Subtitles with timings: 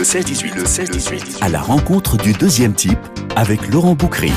[0.00, 1.44] Le 16-18, le 16-18.
[1.44, 2.98] À la rencontre du deuxième type
[3.36, 4.32] avec Laurent Boucry.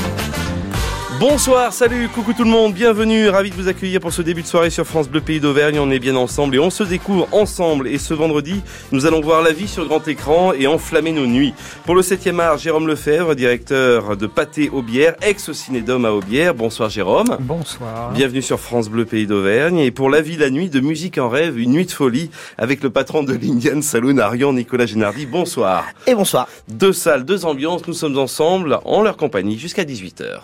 [1.26, 4.48] Bonsoir, salut, coucou tout le monde, bienvenue, ravi de vous accueillir pour ce début de
[4.48, 5.80] soirée sur France Bleu Pays d'Auvergne.
[5.80, 7.88] On est bien ensemble et on se découvre ensemble.
[7.88, 8.62] Et ce vendredi,
[8.92, 11.54] nous allons voir la vie sur grand écran et enflammer nos nuits.
[11.86, 16.56] Pour le 7e art, Jérôme Lefebvre, directeur de Pâté Aubière, ex-cinédome à Aubière.
[16.56, 17.38] Bonsoir Jérôme.
[17.40, 18.12] Bonsoir.
[18.12, 19.78] Bienvenue sur France Bleu Pays d'Auvergne.
[19.78, 22.84] Et pour la vie, la nuit, de musique en rêve, une nuit de folie avec
[22.84, 25.26] le patron de l'Indian Saloon, Arion Nicolas Génardi.
[25.26, 25.86] Bonsoir.
[26.06, 26.50] Et bonsoir.
[26.68, 30.42] Deux salles, deux ambiances, nous sommes ensemble en leur compagnie jusqu'à 18h.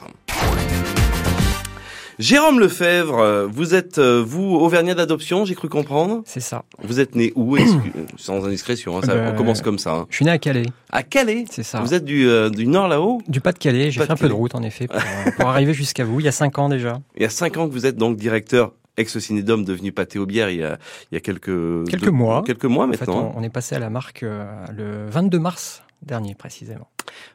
[2.20, 6.64] Jérôme Lefebvre, vous êtes, euh, vous, Auvergnat d'adoption, j'ai cru comprendre C'est ça.
[6.84, 7.56] Vous êtes né où
[8.18, 9.94] Sans indiscrétion, hein, ça, Ben, on commence comme ça.
[9.94, 10.06] hein.
[10.10, 11.80] Je suis né à Calais, À Calais c'est ça.
[11.80, 14.54] Vous êtes du, euh, du nord là-haut Du Pas-de-Calais, j'ai fait un peu de route
[14.54, 17.00] en effet pour, euh, pour arriver jusqu'à vous, il y a cinq ans déjà.
[17.16, 20.58] Il y a cinq ans que vous êtes donc directeur ex-cinédome devenu Pâté Aubière il
[20.60, 20.78] y a,
[21.12, 21.88] il y a quelques...
[21.88, 22.44] Quelques deux- mois.
[22.46, 23.32] Quelques mois En fait, maintenant.
[23.34, 24.44] on, on est passé à la marque euh,
[24.76, 26.88] le 22 mars dernier précisément.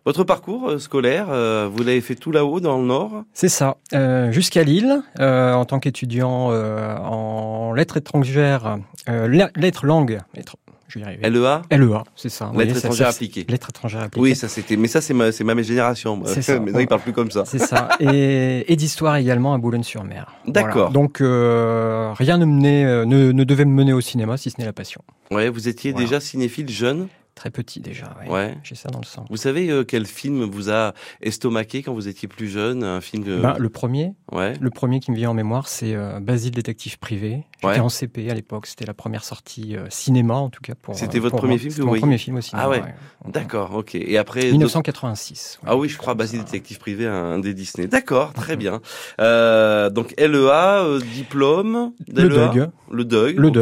[0.05, 3.77] Votre parcours euh, scolaire, euh, vous l'avez fait tout là-haut dans le nord C'est ça,
[3.93, 10.57] euh, jusqu'à Lille, euh, en tant qu'étudiant en lettres étrangères, lettres langues, lettres,
[10.89, 11.29] je vais y arriver.
[11.29, 12.53] LEA LEA, c'est ça.
[12.55, 13.45] Lettres étrangères appliquées.
[13.49, 14.21] Lettres étrangères appliquées.
[14.23, 14.77] Oui, ça c'était...
[14.77, 16.23] Mais ça c'est ma, ma génération.
[16.27, 16.61] ça.
[16.61, 17.45] Maintenant ils parlent plus comme ça.
[17.45, 17.89] C'est ça.
[18.01, 20.33] Et, et d'histoire également à Boulogne-sur-Mer.
[20.47, 20.91] D'accord.
[20.91, 24.67] Donc euh, rien ne, menait, ne, ne devait me mener au cinéma si ce n'est
[24.67, 25.01] la passion.
[25.31, 26.07] Ouais, vous étiez Voilà.
[26.07, 27.09] déjà cinéphile jeune?
[27.35, 28.17] Très petit déjà.
[28.21, 28.31] ouais.
[28.31, 28.55] Ouais.
[28.63, 29.25] J'ai ça dans le sang.
[29.29, 33.25] Vous savez euh, quel film vous a estomaqué quand vous étiez plus jeune Un film.
[33.43, 34.55] Ben, le premier, Ouais.
[34.61, 37.45] le premier qui me vient en mémoire, c'est euh, Basile détective privé.
[37.69, 37.85] J'étais Ouais.
[37.85, 38.67] en CP à l'époque.
[38.67, 40.95] C'était la première sortie euh, cinéma en tout cas pour.
[40.95, 42.65] C'était euh, votre pour premier film que vous mon voyez premier film au cinéma.
[42.67, 42.81] Ah ouais.
[42.83, 42.95] ouais.
[43.33, 43.95] D'accord, ok.
[43.95, 44.41] Et après...
[44.43, 45.59] d'autres- 1986.
[45.63, 45.69] ouais.
[45.71, 47.87] Ah oui, je crois Basile Détective Privé, un des Disney.
[47.87, 48.81] D'accord, très bien.
[49.21, 52.47] Euh, donc LEA, euh, diplôme Le d'LEA?
[52.49, 53.35] Doug, Le Doug.
[53.39, 53.53] le ok,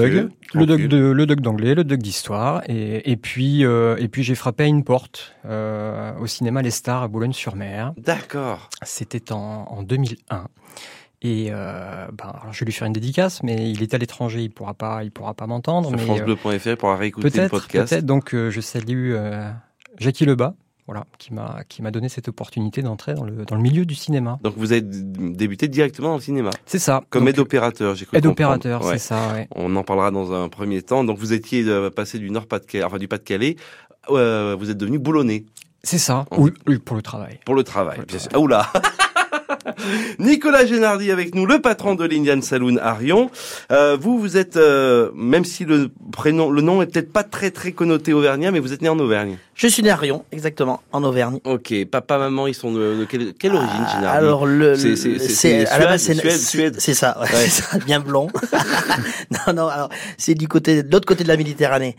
[0.66, 4.34] Doug, le le Doug d'anglais, le Doug d'histoire, et, et puis euh, et puis j'ai
[4.34, 7.92] frappé à une porte euh, au cinéma Les Stars à Boulogne-sur-Mer.
[7.96, 8.68] D'accord.
[8.82, 10.48] C'était en, en 2001.
[11.24, 14.42] Et euh, ben, alors je vais lui faire une dédicace, mais il est à l'étranger,
[14.42, 15.90] il pourra pas, il pourra pas m'entendre.
[15.92, 17.90] Mais euh, francebleu.fr pour réécouter le podcast.
[17.90, 18.04] peut-être.
[18.06, 19.48] Donc euh, je salue euh,
[19.98, 20.54] Jackie Lebas,
[20.86, 23.94] voilà, qui m'a qui m'a donné cette opportunité d'entrer dans le dans le milieu du
[23.94, 24.40] cinéma.
[24.42, 27.02] Donc vous avez débuté directement dans le cinéma, C'est ça.
[27.08, 28.56] comme Donc, aide opérateur, j'ai cru aide comprendre.
[28.56, 28.94] opérateur, Ouais.
[28.94, 29.32] c'est ça.
[29.32, 29.46] Ouais.
[29.54, 31.04] On en parlera dans un premier temps.
[31.04, 33.54] Donc vous étiez euh, passé du Nord Pas-de-Calais, enfin du Pas-de-Calais,
[34.08, 35.44] vous êtes devenu boulonnais
[35.84, 36.24] C'est ça.
[36.32, 37.38] Oui, oui, pour le travail.
[37.46, 37.94] pour le travail.
[37.98, 38.28] Pour le bien sûr.
[38.30, 38.42] travail.
[38.42, 38.72] Ah, oula.
[40.18, 43.30] Nicolas Génardi avec nous, le patron de l'Indian Saloon Arion.
[43.70, 47.50] Euh, vous, vous êtes, euh, même si le prénom, le nom est peut-être pas très
[47.50, 49.38] très connoté auvergnat, mais vous êtes né en Auvergne.
[49.54, 51.38] Je suis né à Rion, exactement, en Auvergne.
[51.44, 54.88] Ok, papa, maman, ils sont de, de quelle, quelle origine Ah, Génardi Alors le, C'est-
[54.88, 56.76] le- c'est- c'est- c'est c'est à la base Suède, c'est Suède, c'est- Suède.
[56.78, 57.48] c'est ça, ouais, Ouais.
[57.48, 58.28] c'est ça, bien blond.
[59.46, 61.96] non non, alors c'est du côté de l'autre côté de la Méditerranée.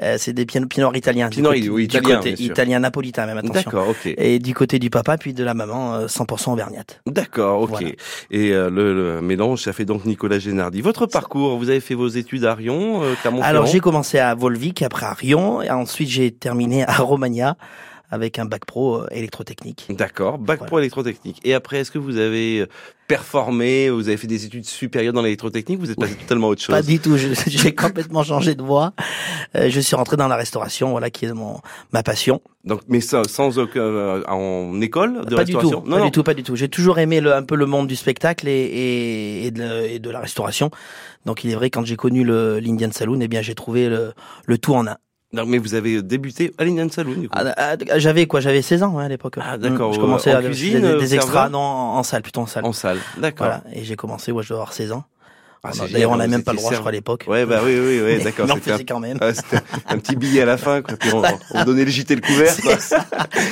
[0.00, 1.28] Euh, c'est des pieds noirs italiens.
[1.70, 3.70] oui, du côté bien italien napolitain même attention.
[3.70, 4.14] D'accord, ok.
[4.16, 7.00] Et du côté du papa puis de la maman euh, 100% auvergnate.
[7.06, 7.68] D'accord, ok.
[7.68, 7.88] Voilà.
[8.30, 10.80] Et euh, le, le mélange, ça fait donc Nicolas Génardi.
[10.80, 14.82] Votre parcours, vous avez fait vos études à Rion, euh, Alors j'ai commencé à Volvic,
[14.82, 17.56] après à Rion, et ensuite j'ai terminé à Romagna
[18.12, 19.86] avec un bac pro euh, électrotechnique.
[19.88, 20.68] D'accord, bac Voilà.
[20.68, 21.40] pro électrotechnique.
[21.44, 22.66] Et après, est-ce que vous avez euh,
[23.08, 26.60] performé, vous avez fait des études supérieures dans l'électrotechnique, vous êtes passé totalement à autre
[26.62, 26.74] chose?
[26.74, 28.92] Pas du tout, j'ai complètement changé de voie.
[29.56, 31.60] Euh, je suis rentré dans la restauration, voilà qui est mon
[31.92, 32.40] ma passion.
[32.64, 36.10] Donc, mais sans, sans aucun, euh, en école de pas du tout, restauration pas du
[36.10, 36.54] tout, pas du tout.
[36.54, 39.98] J'ai toujours aimé le, un peu le monde du spectacle et, et, et, de, et
[39.98, 40.70] de la restauration.
[41.24, 44.12] Donc il est vrai quand j'ai connu l'Indian Saloon, eh bien j'ai trouvé le,
[44.46, 44.96] le tout en un.
[45.34, 47.34] Non, mais vous avez débuté à l'Indian Saloon, du coup.
[47.38, 49.36] Ah, ah, j'avais quoi J'avais 16 ans ouais, à l'époque.
[49.40, 52.02] Ah, d'accord, Je euh, commençais en à cuisine, des, euh, des extras, non, en, en
[52.02, 52.66] salle, plutôt en salle.
[52.66, 53.46] En salle, d'accord.
[53.46, 55.04] Voilà, et j'ai commencé, ouais, je dois avoir 16 ans.
[55.64, 57.24] Ah, D'ailleurs, on n'a même pas le droit, je crois, à l'époque.
[57.28, 58.46] Ouais, bah oui, oui, oui, d'accord.
[58.50, 59.16] On C'était un, faisait quand même.
[59.20, 60.96] ouais, c'était un petit billet à la fin, quoi.
[60.96, 61.22] Puis on,
[61.54, 62.74] on donnait le et le couvert, quoi.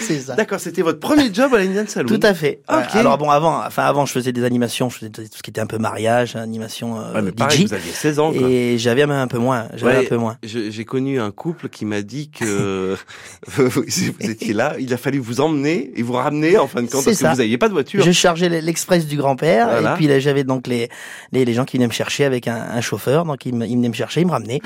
[0.02, 0.34] C'est ça.
[0.34, 2.08] D'accord, c'était votre premier job à l'Indian Saloon.
[2.18, 2.62] Tout à fait.
[2.68, 2.76] Ok.
[2.94, 5.50] Ouais, Alors bon, avant, enfin avant, je faisais des animations, je faisais tout ce qui
[5.50, 8.48] était un peu mariage, animation euh, Ouais, mais DJ, pareil, vous aviez 16 ans, quoi.
[8.48, 9.68] et j'avais même un peu moins.
[9.76, 10.06] J'avais Ouais.
[10.06, 10.36] un peu moins.
[10.42, 12.96] J'ai connu un couple qui m'a dit que
[13.46, 16.88] vous vous étiez là, il a fallu vous emmener et vous ramener en fin de
[16.90, 18.02] compte parce que vous n'aviez pas de voiture.
[18.04, 19.92] Je chargeais l'express du grand-père Voilà.
[19.92, 20.88] et puis là, j'avais donc les,
[21.30, 23.76] les les gens qui venaient me chercher avec un, un chauffeur, donc ils, me, ils
[23.76, 24.60] venaient me chercher, ils me ramenaient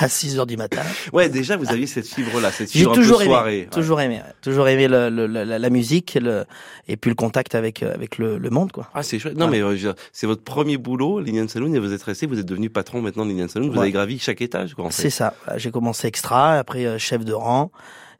[0.00, 0.82] à 6 heures du matin.
[1.12, 3.60] Ouais, déjà vous aviez cette fibre-là, cette J'ai fibre un toujours peu aimé, soirée.
[3.62, 3.66] Ouais.
[3.70, 4.32] toujours aimé, ouais.
[4.42, 6.44] toujours aimé le, le- la, la musique le,
[6.86, 8.88] et puis le contact avec euh, avec le, le monde, quoi.
[8.94, 9.34] Ah c'est chouette.
[9.36, 9.64] Non Voilà.
[9.64, 12.70] mais euh, c'est votre premier boulot, l'Indian Saloon, et vous êtes resté, vous êtes devenu
[12.70, 13.68] patron maintenant de l'Indian Saloon.
[13.70, 13.84] Vous Ouais.
[13.84, 14.84] avez gravi chaque étage, quoi.
[14.84, 15.10] En C'est fait.
[15.10, 15.34] ça.
[15.44, 17.72] Voilà, J'ai commencé extra, après euh, chef de rang,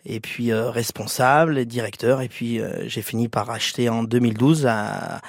[0.07, 4.67] et puis euh, responsable, et directeur, et puis euh, j'ai fini par acheter en 2012
[4.67, 5.21] à,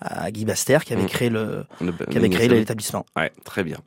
[0.00, 1.06] à Guy Baster qui avait Mm.
[1.06, 3.04] créé le, Le- qui avait créé l'établissement.
[3.16, 3.78] Ouais, très bien.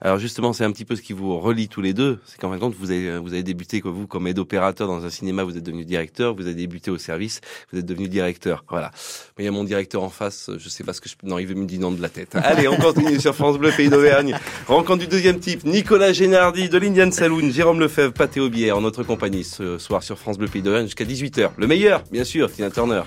[0.00, 2.18] Alors justement, c'est un petit peu ce qui vous relie tous les deux.
[2.26, 5.10] C'est qu'en fin de compte, vous avez, vous avez débuté, vous, comme aide-opérateur dans un
[5.10, 7.40] cinéma, vous êtes devenu directeur, vous avez débuté au service,
[7.72, 8.64] vous êtes devenu directeur.
[8.68, 8.90] Voilà.
[9.38, 11.14] Mais il y a mon directeur en face, je sais pas ce que je.
[11.22, 12.34] Non, il veut me dire non de la tête.
[12.34, 14.36] Allez, on continue sur France Bleu, Pays d'Auvergne.
[14.66, 19.02] Rencontre du deuxième type, Nicolas Génardi de l'Indian Saloon, Jérôme Lefebvre, Pâté Aubière, en notre
[19.04, 21.50] compagnie ce soir sur France Bleu, Pays d'Auvergne jusqu'à 18h.
[21.56, 23.02] Le meilleur, bien sûr, Tina Turner.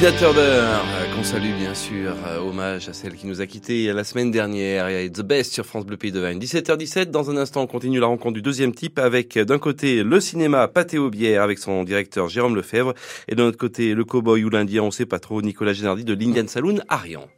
[0.00, 3.92] Tina Turner, euh, qu'on salue bien sûr, euh, hommage à celle qui nous a quittés
[3.92, 6.38] la semaine dernière et The Best sur France Bleu Pays de Vannes.
[6.38, 10.02] 17h17, dans un instant on continue la rencontre du deuxième type avec euh, d'un côté
[10.02, 12.94] le cinéma Pâté Aubière avec son directeur Jérôme Lefebvre
[13.28, 16.14] et de l'autre côté le cowboy ou l'indien, on sait pas trop, Nicolas Génardi de
[16.14, 17.28] l'Indian Saloon Arian.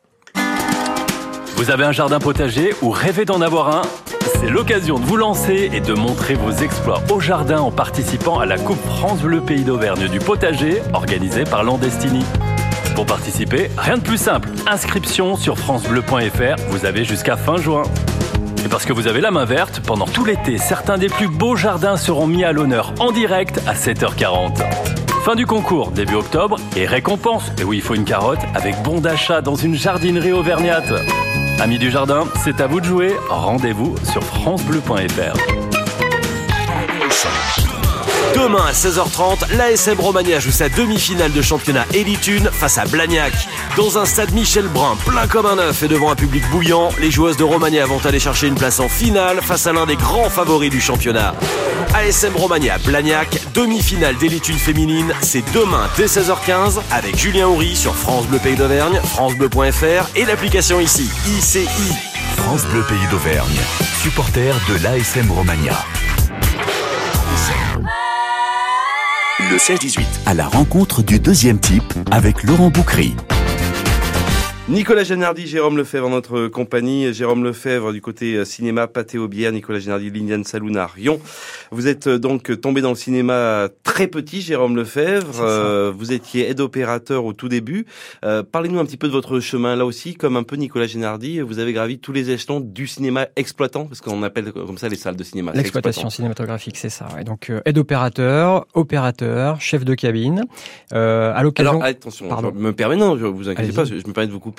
[1.56, 3.82] Vous avez un jardin potager ou rêvez d'en avoir un?
[4.40, 8.46] C'est l'occasion de vous lancer et de montrer vos exploits au jardin en participant à
[8.46, 12.24] la Coupe France Bleu Pays d'Auvergne du potager organisée par Landestini.
[12.94, 14.50] Pour participer, rien de plus simple.
[14.66, 17.82] Inscription sur francebleu.fr, vous avez jusqu'à fin juin.
[18.64, 21.56] Et parce que vous avez la main verte, pendant tout l'été, certains des plus beaux
[21.56, 24.62] jardins seront mis à l'honneur en direct à 7h40.
[25.24, 29.00] Fin du concours, début octobre, et récompense, et oui, il faut une carotte, avec bon
[29.00, 30.92] d'achat dans une jardinerie auvergnate.
[31.60, 33.14] Amis du jardin, c'est à vous de jouer.
[33.28, 35.36] Rendez-vous sur francebleu.fr.
[38.34, 43.32] Demain à 16h30, l'ASM Romagna joue sa demi-finale de championnat Elite 1 face à Blagnac.
[43.76, 47.10] Dans un stade Michel Brun, plein comme un œuf et devant un public bouillant, les
[47.10, 50.30] joueuses de Romagna vont aller chercher une place en finale face à l'un des grands
[50.30, 51.34] favoris du championnat.
[51.94, 57.94] ASM Romagna Blagnac, demi-finale d'Elite 1 féminine, c'est demain dès 16h15 avec Julien Houry sur
[57.94, 61.68] France Bleu Pays d'Auvergne, francebleu.fr et l'application ici, ICI.
[62.36, 63.60] France Bleu Pays d'Auvergne.
[64.02, 65.76] Supporter de l'ASM Romagna.
[69.52, 73.14] Le 16-18 à la rencontre du deuxième type avec Laurent Boucry.
[74.68, 77.12] Nicolas Génardi, Jérôme Lefebvre en notre compagnie.
[77.12, 81.20] Jérôme Lefebvre du côté euh, cinéma Pâté aux bières, Nicolas Génardi, l'Indian Saloon à Rion.
[81.72, 85.40] Vous êtes euh, donc tombé dans le cinéma très petit, Jérôme Lefebvre.
[85.40, 87.86] Euh, vous étiez aide opérateur au tout début.
[88.24, 91.40] Euh, Parlez-nous un petit peu de votre chemin là aussi, comme un peu Nicolas Génardi.
[91.40, 94.96] Vous avez gravi tous les échelons du cinéma exploitant, parce qu'on appelle comme ça les
[94.96, 95.50] salles de cinéma.
[95.54, 97.08] L'exploitation cinématographique, c'est ça.
[97.20, 100.44] Et donc, euh, aide opérateur, opérateur, chef de cabine.
[100.94, 102.52] Euh, à l'occasion, Alors attention, Pardon.
[102.54, 104.51] je me permets, non, je vous inquiétez pas, je je me permets de vous couper.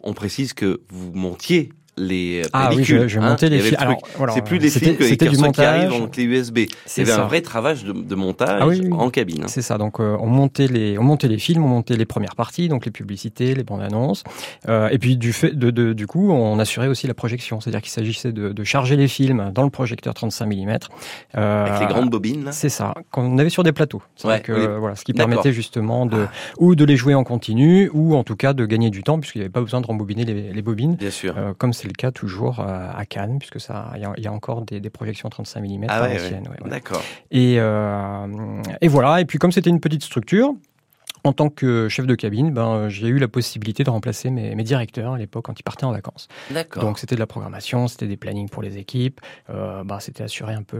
[0.00, 3.78] On précise que vous montiez les ah oui, je, je montais les films.
[4.20, 6.58] le c'est plus des films que les du qui arrivent en clé USB.
[6.84, 8.90] C'est un vrai travail de, de montage Ah oui, oui.
[8.92, 9.42] en cabine.
[9.44, 9.48] hein.
[9.48, 9.78] C'est ça.
[9.78, 12.84] Donc, euh, on montait les, on montait les films, on montait les premières parties, donc
[12.84, 14.24] les publicités, les bandes annonces.
[14.68, 17.80] Euh, et puis du fait, de, de- du coup, on assurait aussi la projection, c'est-à-dire
[17.80, 20.78] qu'il s'agissait de, de charger les films dans le projecteur 35 mm.
[21.36, 22.48] Euh, Avec les grandes bobines.
[22.52, 24.02] C'est ça, qu'on avait sur des plateaux.
[24.16, 24.66] C'est Ouais, que, oui.
[24.78, 26.32] voilà, ce qui permettait justement de, Ah.
[26.58, 29.38] ou de les jouer en continu, ou en tout cas de gagner du temps, puisqu'il
[29.38, 30.96] n'y avait pas besoin de rembobiner les, les bobines.
[30.96, 31.34] Bien sûr.
[31.58, 34.26] Comme c'est le cas toujours euh, à Cannes, puisque ça, il y a- il y,
[34.26, 36.18] a encore des, des projections 35 mm ah à ouais, ouais.
[36.18, 36.48] l'ancienne.
[36.48, 36.70] ouais, ouais.
[36.70, 37.02] D'accord.
[37.30, 39.20] Et, euh, et voilà.
[39.20, 40.54] Et puis comme c'était une petite structure,
[41.26, 44.62] en tant que chef de cabine, ben, j'ai eu la possibilité de remplacer mes, mes
[44.64, 46.28] directeurs à l'époque quand ils partaient en vacances.
[46.80, 50.54] Donc c'était de la programmation, c'était des plannings pour les équipes, euh, ben, c'était assurer
[50.54, 50.78] un peu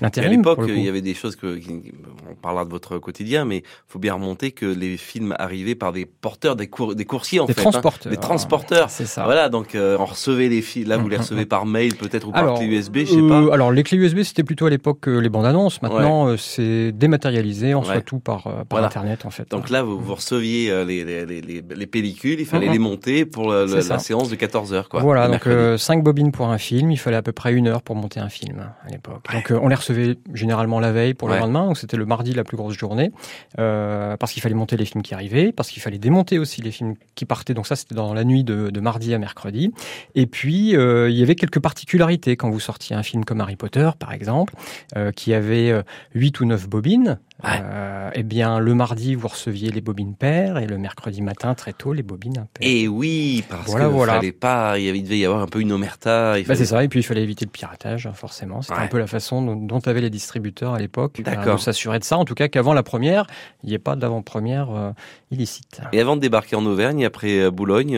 [0.00, 1.92] Et à l'époque, il y avait des choses que, qui-
[2.30, 6.06] on parlera de votre quotidien, mais faut bien remonter que les films arrivaient par des
[6.06, 7.70] porteurs, des, cour- des coursiers en des fait, hein.
[7.70, 8.10] transporteurs.
[8.10, 8.90] des transporteurs.
[8.90, 9.24] C'est ça.
[9.24, 10.88] Voilà, donc euh, on recevait les films.
[10.88, 11.22] Là, vous les Mhm.
[11.22, 13.54] recevez par mail peut-être ou par clé USB, je sais Euh, pas.
[13.54, 15.80] alors les clés USB c'était plutôt à l'époque euh, les bandes annonces.
[15.82, 18.00] Maintenant euh, c'est dématérialisé, on Ouais.
[18.02, 18.86] tout par, euh, par Voilà.
[18.86, 19.50] internet en fait.
[19.50, 22.72] Donc là, vous, vous receviez euh, les, les, les, les- les pellicules, il fallait Mhm.
[22.72, 25.00] les monter pour le- la séance de 14 heures, quoi.
[25.00, 25.82] voilà, donc mercredi.
[25.82, 28.28] 5 bobines pour un film, il fallait à peu près une heure pour monter un
[28.28, 29.22] film à l'époque.
[29.32, 31.34] Donc euh, on les recevait généralement la veille pour Ouais.
[31.34, 33.10] le lendemain, donc c'était le mardi la plus grosse journée,
[33.58, 36.70] euh, parce qu'il fallait monter les films qui arrivaient, parce qu'il fallait démonter aussi les
[36.70, 37.54] films qui partaient.
[37.54, 39.72] Donc ça c'était dans la nuit de, de mardi à mercredi.
[40.14, 43.56] Et puis euh, il y avait quelques particularités quand vous sortiez un film comme Harry
[43.56, 44.54] Potter par exemple,
[44.96, 45.82] euh, qui avait euh,
[46.14, 47.18] 8 ou 9 bobines.
[47.42, 47.50] Ouais.
[47.60, 51.72] Euh, eh bien le mardi vous receviez les bobines paires et le mercredi matin très
[51.72, 52.68] tôt les bobines impaires.
[52.68, 54.12] Et oui, parce Voilà, que voilà.
[54.14, 56.34] fallait pas, il y avait, il devait y avoir un peu une omerta.
[56.46, 58.62] Bah, c'est ça, et puis il fallait éviter le piratage, hein, forcément.
[58.62, 58.84] C'était Ouais.
[58.84, 62.04] un peu la façon dont, dont avaient les distributeurs à l'époque, euh, de s'assurer de
[62.04, 62.16] ça.
[62.16, 63.26] En tout cas, qu'avant la première,
[63.64, 64.90] il n'y ait pas d'avant-première euh,
[65.32, 65.80] illicite.
[65.92, 67.90] Et avant de débarquer en Auvergne, après euh, Boulogne,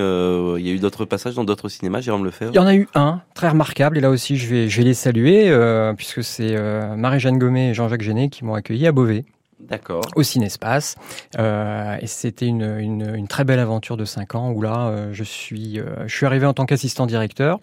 [0.59, 2.53] il y a eu d'autres passages dans d'autres cinémas, Jérôme Lefebvre?
[2.53, 4.85] Il y en a eu un, très remarquable, et là aussi je vais, je vais
[4.85, 5.55] les saluer,
[5.97, 6.57] puisque c'est
[6.97, 9.25] Marie-Jeanne Gommet et Jean-Jacques Géné qui m'ont accueilli à Beauvais,
[9.69, 10.03] D'accord.
[10.17, 10.97] au Cinespace.
[11.39, 15.81] Euh, et c'était une, très belle aventure de 5 ans, où là, euh, je, suis,
[15.81, 17.61] euh, je suis arrivé en tant qu'assistant directeur,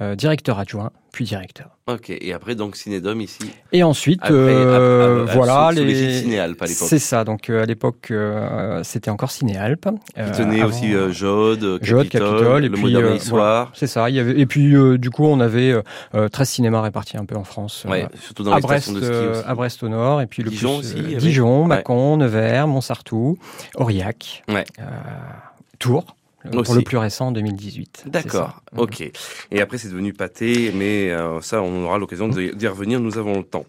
[0.00, 1.68] euh, directeur adjoint, puis directeur.
[1.86, 2.10] Ok.
[2.10, 3.38] Et après, donc, Cinédome ici.
[3.72, 5.84] Et ensuite, Après, euh, à- à- à- voilà, sous- les...
[5.84, 6.88] l'égide Cinéalp à l'époque.
[6.88, 7.24] C'est ça.
[7.24, 9.86] Donc euh, à l'époque, euh, c'était encore Cinéalp.
[10.18, 13.70] Euh, Qui tenait avant- aussi euh, Jode, Capitole, Capitole, et le puis, euh, Histoire.
[13.74, 14.08] C'est ça.
[14.10, 15.82] Il y avait et puis euh, du coup, on avait euh,
[16.14, 17.84] euh, 13 cinémas répartis un peu en France.
[17.86, 19.42] euh, Ouais, surtout dans à les Brest, de ski euh, aussi.
[19.46, 21.68] à Brest au nord, et puis le Dijon plus, aussi, euh, Dijon, Ouais.
[21.68, 23.38] Mâcon, Nevers, Montsartou,
[23.76, 24.64] Aurillac, Ouais.
[24.80, 24.84] euh,
[25.78, 26.16] Tours,
[26.52, 26.62] Aussi.
[26.64, 28.02] pour le plus récent en 2018.
[28.04, 29.10] C'est D'accord, ok.
[29.50, 33.38] Et après, c'est devenu pâté, mais euh, ça, on aura l'occasion d'y revenir, nous avons
[33.38, 33.64] le temps.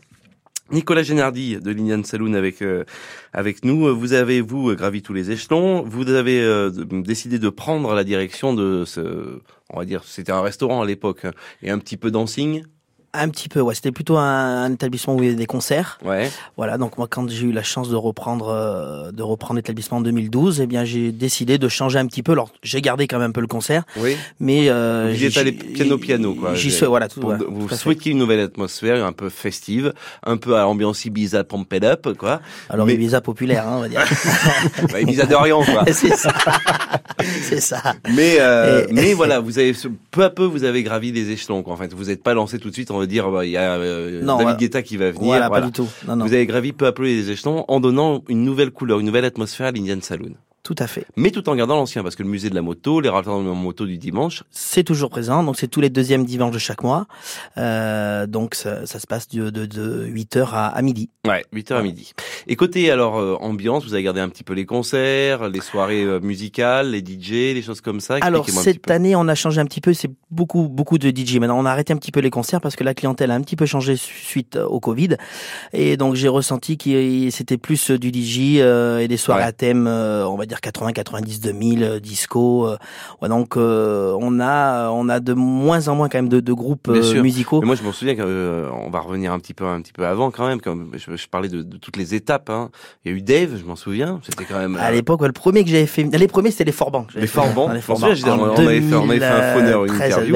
[0.71, 2.85] Nicolas Génardi de l'Indian Saloon avec euh,
[3.33, 3.95] avec nous.
[3.95, 5.83] Vous avez vous gravi tous les échelons.
[5.83, 10.41] Vous avez euh, décidé de prendre la direction de ce, on va dire, c'était un
[10.41, 12.63] restaurant à l'époque hein, et un petit peu dancing.
[13.17, 13.75] Un petit peu, ouais.
[13.75, 15.97] C'était plutôt un, un établissement où il y avait des concerts.
[16.03, 16.29] Ouais.
[16.57, 20.01] Voilà, donc moi quand j'ai eu la chance de reprendre euh, de reprendre l'établissement en
[20.01, 22.33] 2012, eh bien j'ai décidé de changer un petit peu.
[22.33, 24.15] Alors j'ai gardé quand même un peu le concert, Oui.
[24.39, 26.53] mais euh, Vous êtes allé piano piano quoi.
[26.55, 27.19] J'y suis, voilà, tout.
[27.19, 29.93] Pour- ouais, vous tout souhaitiez une nouvelle atmosphère, un peu festive,
[30.25, 32.41] un peu à l'ambiance Ibiza Pumped Up, quoi.
[32.69, 34.03] Alors mais- Ibiza populaire, hein, on va dire.
[34.91, 35.83] Bah, Ibiza d'Orient, quoi.
[35.91, 36.33] c'est ça,
[37.41, 37.81] c'est ça.
[38.13, 39.73] Mais euh, Et- mais voilà, vous avez
[40.11, 41.63] peu à peu vous avez gravi les échelons.
[41.63, 41.73] Quoi.
[41.73, 42.91] En fait, vous n'êtes pas lancé tout de suite.
[42.91, 44.57] On va dire bah, il y a euh, Non, David.
[44.57, 45.25] Guetta qui va venir.
[45.25, 45.61] Voilà, voilà.
[45.63, 45.87] pas du tout.
[46.07, 48.99] Non, non, Vous avez gravi peu à peu les échelons en donnant une nouvelle couleur,
[48.99, 50.35] une nouvelle atmosphère à l'Indian Saloon.
[50.65, 51.05] Tout à fait.
[51.15, 53.85] Mais tout en gardant l'ancien, parce que le musée de la moto, les rassemblements moto
[53.85, 57.05] du dimanche, C'est toujours présent, donc c'est tous les deuxièmes dimanches de chaque mois.
[57.57, 61.09] Euh, donc ça, ça se passe de, de, de 8h à, à midi.
[61.27, 62.13] ouais, 8h à midi.
[62.47, 66.03] Et côté alors euh, ambiance, vous avez gardé un petit peu les concerts, les soirées
[66.03, 68.17] euh, musicales, les DJ, les choses comme ça.
[68.21, 69.93] Alors cette année, on a changé un petit peu.
[69.93, 71.37] C'est beaucoup beaucoup de DJ.
[71.37, 73.41] Maintenant, on a arrêté un petit peu les concerts parce que la clientèle a un
[73.41, 75.17] petit peu changé su- suite au Covid.
[75.73, 79.43] Et donc j'ai ressenti que c'était plus du DJ euh, et des soirées Ouais.
[79.47, 82.67] à thème, euh, on va dire 80, 90, 2000, euh, disco.
[82.67, 82.77] euh.
[83.21, 86.53] Ouais, donc euh, on a on a de moins en moins quand même de, de
[86.53, 87.59] groupes euh, musicaux.
[87.61, 90.31] Mais moi, je m'en souviens qu'on va revenir un petit peu, un petit peu avant
[90.31, 90.61] quand même.
[90.61, 92.49] Comme je, je parlais de, de toutes les étapes.
[92.49, 92.69] Hein.
[93.03, 94.19] Il y a eu Dave, je m'en souviens.
[94.23, 94.75] C'était quand même.
[94.77, 96.71] À l'époque, ouais, le premier que j'avais fait, les premiers c'était les
[97.11, 97.27] j'avais Les
[97.69, 98.15] hein, les m'en Forbans.
[98.15, 100.35] souviens, En on avait fait- on avait fait un fauneur, une 2013, interview.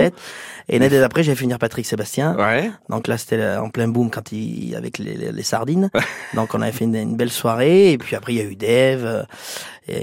[0.72, 2.36] Et l'année d'après, j'avais fait venir Patrick Sébastien.
[2.38, 2.70] Ouais.
[2.90, 5.90] Donc là, c'était en plein boom quand il avec les, les, les sardines.
[6.36, 7.92] Donc on avait fait une, une belle soirée.
[7.92, 9.24] Et puis après, il y a eu Dave, euh,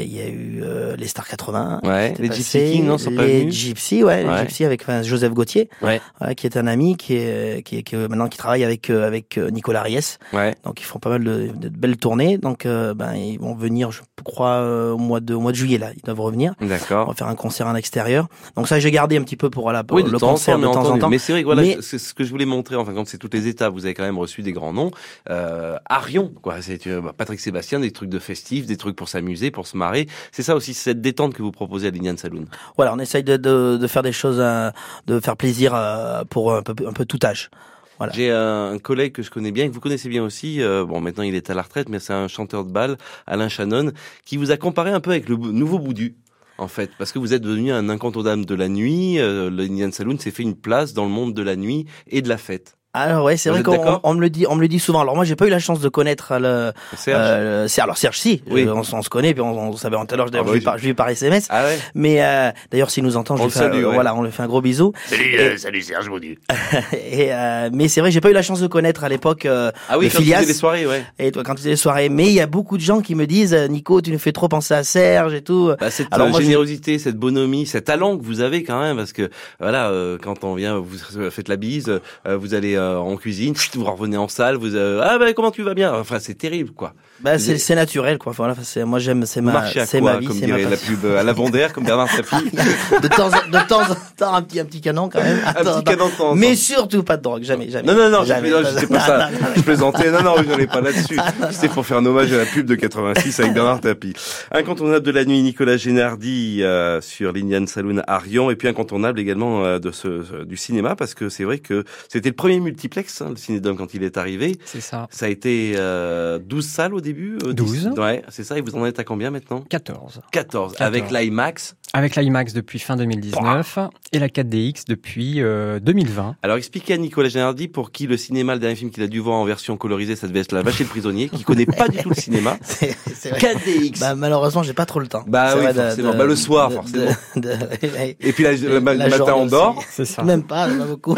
[0.00, 1.80] il y a eu euh, les Stars 80.
[1.84, 2.08] Ouais.
[2.10, 3.54] C'était Les passé, Gypsy Kings, non, sont pas les venus.
[3.54, 4.32] Gypsy, ouais, Ouais.
[4.34, 6.00] les Gypsy avec enfin, Joseph Gauthier, Ouais.
[6.36, 9.06] qui est un ami qui est qui est, qui est- maintenant qui travaille avec euh,
[9.06, 10.16] avec euh, Nicolas Ries.
[10.32, 10.54] Ouais.
[10.64, 12.38] Donc ils font pas mal de, de belles tournées.
[12.38, 14.62] Donc euh, ben ils vont venir, je crois,
[14.92, 16.54] au mois de au mois de juillet là, ils doivent revenir.
[16.60, 17.08] On D'accord.
[17.08, 18.28] va faire un concert en extérieur.
[18.56, 20.60] Donc ça, j'ai gardé un petit peu pour voilà, pour Oui, le temps concert temps,
[20.60, 21.08] de temps en temps.
[21.08, 22.76] Mais c'est vrai que voilà, Mais- c'est ce que je voulais montrer.
[22.76, 24.90] Enfin, quand c'est toutes les étapes, vous avez quand même reçu des grands noms.
[25.30, 26.56] Euh, Arion, quoi.
[26.62, 30.08] C'est bah, Patrick Sébastien, des trucs de festifs, des trucs pour s'amuser, pour se marrer.
[30.32, 32.46] C'est ça aussi, cette détente que vous proposez à l'Indian Saloon.
[32.76, 34.70] Voilà, on essaye de, de, de faire des choses, euh,
[35.06, 37.50] de faire plaisir euh, pour un peu, un peu tout âge.
[37.98, 38.12] Voilà.
[38.12, 40.60] J'ai un collègue que je connais bien, que vous connaissez bien aussi.
[40.60, 43.48] euh, bon, maintenant il est à la retraite, mais c'est un chanteur de bal, Alain
[43.48, 43.92] Shannon,
[44.26, 46.14] qui vous a comparé un peu avec le nouveau Boudu.
[46.58, 50.18] En fait, parce que vous êtes devenu un incontournable de la nuit, euh, l'Indian Saloon
[50.18, 52.76] s'est fait une place dans le monde de la nuit et de la fête.
[52.98, 55.00] Alors ouais, c'est vrai qu'on on me le dit, on me le dit souvent.
[55.00, 56.72] Alors moi, j'ai pas eu la chance de connaître le.
[56.96, 58.62] Serge euh, le- c'est alors Serge si, Oui.
[58.66, 60.26] Euh, on, se connaît, puis on, on savait tout à l'heure.
[60.28, 61.46] Ah d'ailleurs, bah je, oui, lui par, je lui ai par SMS.
[61.50, 63.84] Ah ouais Mais euh, d'ailleurs, s'il nous entend, je On lui le fais, un- salue,
[63.84, 63.94] ouais.
[63.94, 64.92] voilà, on lui fait un gros bisou.
[65.06, 66.38] Salut, euh, salut Serge Boudu.
[66.92, 69.44] Et euh, mais c'est vrai, j'ai pas eu la chance de connaître à l'époque.
[69.46, 70.38] euh, Ah oui, le quand tu Filias.
[70.38, 71.04] faisais les soirées, ouais.
[71.18, 73.14] Et toi, quand tu faisais les soirées, mais il y a beaucoup de gens qui
[73.14, 75.72] me disent, euh, Nico, tu nous fais trop penser à Serge et tout.
[75.78, 78.80] Bah, cette Alors euh, moi, je- générosité, cette bonhomie, cet talent que vous avez quand
[78.80, 79.28] même, parce que
[79.60, 83.54] voilà, euh, quand on vient, vous faites la bise, euh, vous allez euh, en cuisine,
[83.74, 86.72] vous revenez en salle, vous euh, ah ben comment tu vas bien, enfin c'est terrible
[86.72, 86.94] quoi.
[87.20, 88.32] Bah, c'est c'est naturel, quoi.
[88.36, 90.76] Voilà, c'est moi j'aime, c'est ma, à c'est quoi, ma vie, comme c'est ma la
[90.76, 92.50] pub à la Bondère, comme Bernard Tapie.
[93.02, 95.38] de temps, en- de temps en temps, un petit, un petit canon quand même.
[95.44, 95.82] Un Attends, petit attends.
[95.82, 96.34] canon temps en temps.
[96.34, 97.86] Mais surtout pas de drogue, jamais, jamais.
[97.86, 98.50] Non, non, non, jamais.
[98.50, 99.18] je c'était pas ça.
[99.18, 99.46] Non, non, non.
[99.56, 100.10] Je plaisantais.
[100.10, 101.18] Non, non, je n'en ai pas là-dessus.
[101.52, 104.12] C'était pour faire un hommage à la pub de 86 avec Bernard Tapie.
[104.52, 108.50] Incontournable de la nuit, Nicolas Génardi euh, sur l'Indian Saloon à Rion.
[108.50, 112.28] Et puis incontournable également euh, de ce, du cinéma, parce que c'est vrai que c'était
[112.28, 114.58] le premier multiplex, hein, le Cinédome, quand il est arrivé.
[114.66, 115.06] C'est ça.
[115.10, 117.90] Ça a été euh, 12 salles au début euh, 12.
[117.94, 117.98] 10.
[118.00, 118.58] Ouais, c'est ça.
[118.58, 119.62] Et vous en êtes à combien maintenant?
[119.68, 120.20] 14.
[120.32, 120.72] 14.
[120.72, 120.74] 14.
[120.80, 121.74] Avec l'IMAX.
[121.92, 123.78] Avec l'IMAX depuis fin 2019
[124.12, 126.36] et la 4DX depuis euh, 2020.
[126.42, 129.20] Alors expliquez à Nicolas Génardi pour qui le cinéma, le dernier film qu'il a dû
[129.20, 131.88] voir en version colorisée, ça devait être La Vache et le Prisonnier, qui connaît pas
[131.88, 132.58] du tout le cinéma.
[132.62, 133.38] C'est c'est vrai.
[133.38, 134.00] 4DX.
[134.00, 135.24] Bah, malheureusement, j'ai pas trop le temps.
[135.26, 136.12] Bah C'est oui, de- forcément.
[136.12, 137.10] de- Bah, le soir, de- forcément.
[137.36, 137.56] de- de-
[138.20, 139.82] Et puis la, le, ma- la le matin on dort.
[139.90, 140.22] C'est ça.
[140.24, 141.16] Même pas, pas beaucoup.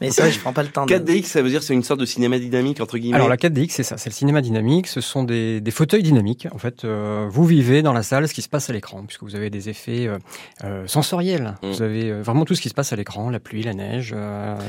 [0.00, 0.86] Mais c'est vrai, je prends pas le temps.
[0.86, 3.16] de- 4DX, ça veut dire c'est une sorte de cinéma dynamique entre guillemets.
[3.16, 4.86] Alors la 4DX, c'est ça, c'est le cinéma dynamique.
[4.86, 6.46] Ce sont des, des fauteuils dynamiques.
[6.54, 9.22] En fait, euh, vous vivez dans la salle ce qui se passe à l'écran, puisque
[9.24, 10.18] vous avez des effets euh,
[10.64, 11.54] euh, sensoriels.
[11.62, 11.70] Mm.
[11.70, 14.14] Vous avez vraiment tout ce qui se passe à l'écran la pluie, la neige,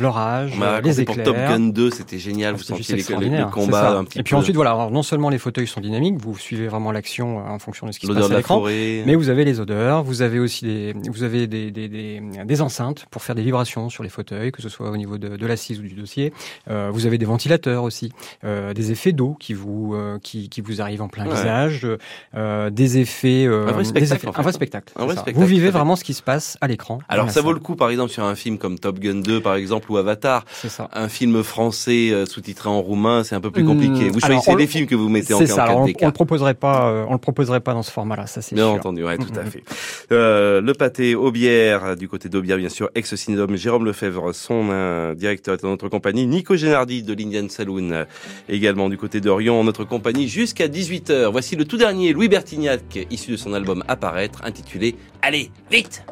[0.01, 1.25] l'orage, les raconté pour éclairs.
[1.25, 2.55] Top Gun 2, c'était génial.
[2.55, 3.97] Vous C'est juste sentiez les, les, extraordinaire, le c'est combat ça.
[3.97, 4.37] un petit Et puis peu.
[4.37, 7.85] ensuite, voilà, alors, non seulement les fauteuils sont dynamiques, vous suivez vraiment l'action en fonction
[7.87, 8.63] de ce qui se passe à l'écran.
[8.65, 12.61] Mais vous avez les odeurs, vous avez aussi des, vous avez des, des, des, des
[12.61, 15.45] enceintes pour faire des vibrations sur les fauteuils, que ce soit au niveau de, de
[15.45, 16.33] l'assise ou du dossier.
[16.67, 18.11] Vous avez des ventilateurs aussi,
[18.43, 21.35] des effets d'eau qui vous euh, qui, qui vous arrivent en plein Ouais.
[21.35, 21.87] visage,
[22.35, 24.39] euh, des effets, euh, Un vrai spectacle, effets- en fait.
[24.39, 24.93] un vrai spectacle.
[24.95, 25.21] Un c'est vrai ça.
[25.21, 26.99] spectacle, Vous vivez vraiment ce qui se passe à l'écran.
[27.09, 29.55] Alors ça, vaut le coup, par exemple, sur un film comme Top Gun 2, par
[29.55, 30.45] exemple, ou Avatar.
[30.51, 30.89] C'est ça.
[30.93, 34.09] Un film français euh, sous-titré en roumain, c'est un peu plus compliqué.
[34.09, 35.65] Hmm, Vous choisissez on les le- films que vous mettez en C'est ça.
[35.65, 38.41] 44 alors, on, on le proposerait pas, on le proposerait pas dans ce format-là, ça
[38.41, 38.73] c'est Bien sûr.
[38.75, 39.63] entendu, ouais, tout à fait.
[40.11, 45.69] Le pâté Aubière, du côté d'Aubière, bien sûr, ex-synodome Jérôme Lefebvre, son directeur est dans
[45.69, 46.27] notre compagnie.
[46.27, 48.05] Nico Génardi de l'Indian Saloon,
[48.47, 51.31] également du côté d'Orion, en notre compagnie jusqu'à 18h.
[51.31, 56.03] Voici le tout dernier, Louis Bertignac, issu de son album Apparaître, intitulé Allez, vite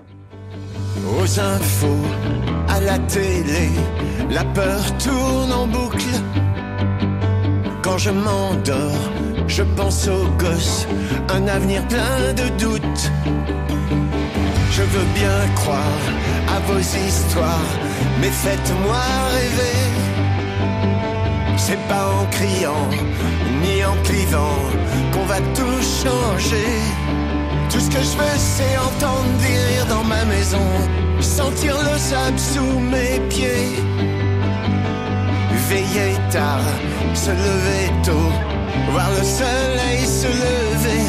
[1.06, 2.06] Aux infos,
[2.68, 3.70] à la télé,
[4.30, 5.98] la peur tourne en boucle.
[7.82, 9.12] Quand je m'endors,
[9.48, 10.88] je pense aux gosses,
[11.30, 13.12] un avenir plein de doutes.
[14.72, 16.04] Je veux bien croire
[16.50, 17.72] à vos histoires,
[18.22, 20.08] mais faites-moi rêver.
[21.58, 22.90] C'est pas en criant,
[23.88, 23.96] en
[25.12, 26.72] qu'on va tout changer.
[27.70, 30.68] Tout ce que je veux, c'est entendre des rires dans ma maison,
[31.20, 33.72] sentir le sable sous mes pieds.
[35.70, 36.68] Veiller tard,
[37.14, 38.32] se lever tôt,
[38.92, 41.04] voir le soleil se lever.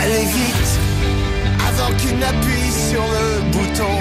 [0.00, 0.72] Aller vite,
[1.68, 3.96] avant qu'il n'appuie sur le bouton,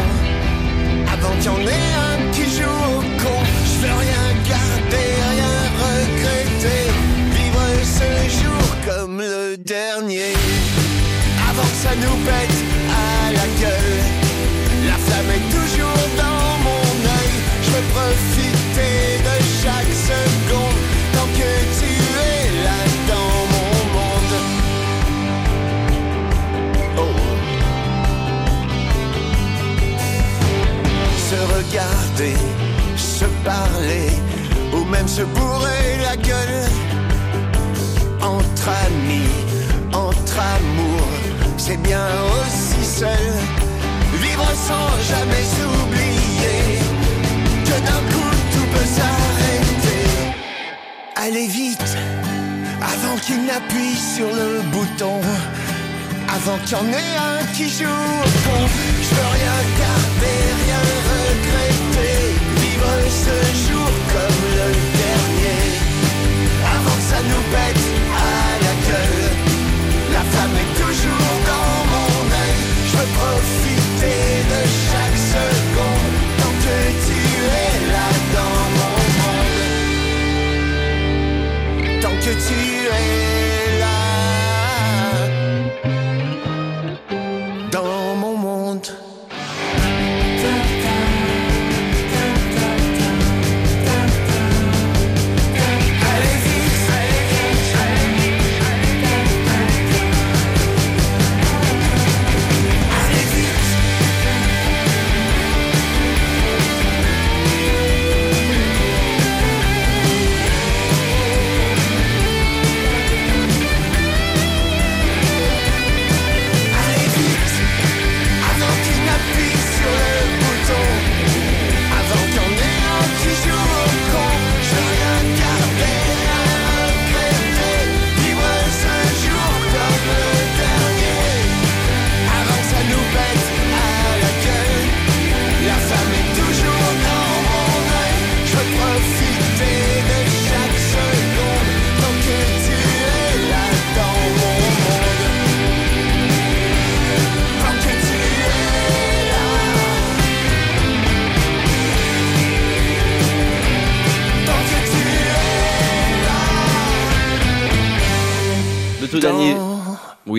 [1.13, 3.39] avant qu'il y en ait un qui joue au con.
[3.69, 5.42] Je veux rien garder, rien
[7.83, 8.09] ce
[8.41, 10.33] jour comme le dernier
[11.49, 12.57] avant que ça nous pète
[12.89, 13.99] à la gueule.
[14.87, 16.87] La flamme est toujours dans mon
[17.19, 17.33] œil.
[17.63, 20.79] Je veux profiter de chaque seconde
[21.13, 21.91] tant que tu
[22.29, 24.35] es là dans mon monde.
[26.97, 27.15] Oh.
[31.29, 32.37] Se regarder,
[32.95, 34.09] se parler,
[34.73, 35.52] ou même se bourrer
[51.25, 51.97] Allez vite,
[52.81, 55.21] avant qu'il n'appuie sur le bouton.
[56.27, 58.27] Avant qu'il y en ait un qui joue au
[59.05, 60.81] je veux rien garder, rien
[61.13, 62.17] regretter.
[62.61, 64.69] Vivre ce jour comme le
[65.03, 65.63] dernier
[66.75, 67.83] avant que ça nous pète
[68.17, 69.23] à la gueule.
[70.11, 72.59] La flamme est toujours dans mon œil.
[72.91, 73.82] Je veux profiter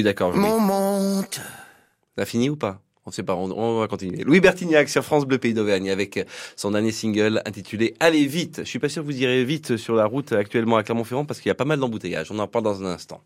[0.05, 0.33] d'accord.
[0.35, 0.41] oui.
[0.41, 1.25] mon monde.
[2.17, 2.81] T'as fini ou pas?
[3.07, 4.25] On sait pas, on, on va continuer.
[4.25, 8.61] Louis Bertignac sur France Bleu Pays d'Auvergne avec son dernier single intitulé Allez vite.
[8.61, 11.41] Je suis pas sûr que vous irez vite sur la route actuellement à Clermont-Ferrand parce
[11.41, 12.31] qu'il y a pas mal d'embouteillages.
[12.31, 13.21] On en parle dans un instant.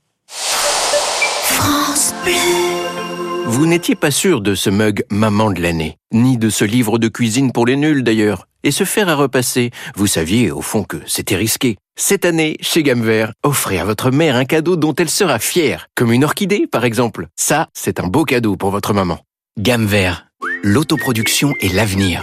[3.47, 7.09] Vous n'étiez pas sûr de ce mug Maman de l'année, ni de ce livre de
[7.09, 8.48] cuisine pour les nuls d'ailleurs.
[8.65, 11.77] Et se faire à repasser, vous saviez au fond que c'était risqué.
[11.97, 16.13] Cette année, chez Gamme offrez à votre mère un cadeau dont elle sera fière, comme
[16.13, 17.27] une orchidée par exemple.
[17.37, 19.19] Ça, c'est un beau cadeau pour votre maman.
[19.59, 20.27] Gamme Vert,
[20.63, 22.23] l'autoproduction et l'avenir.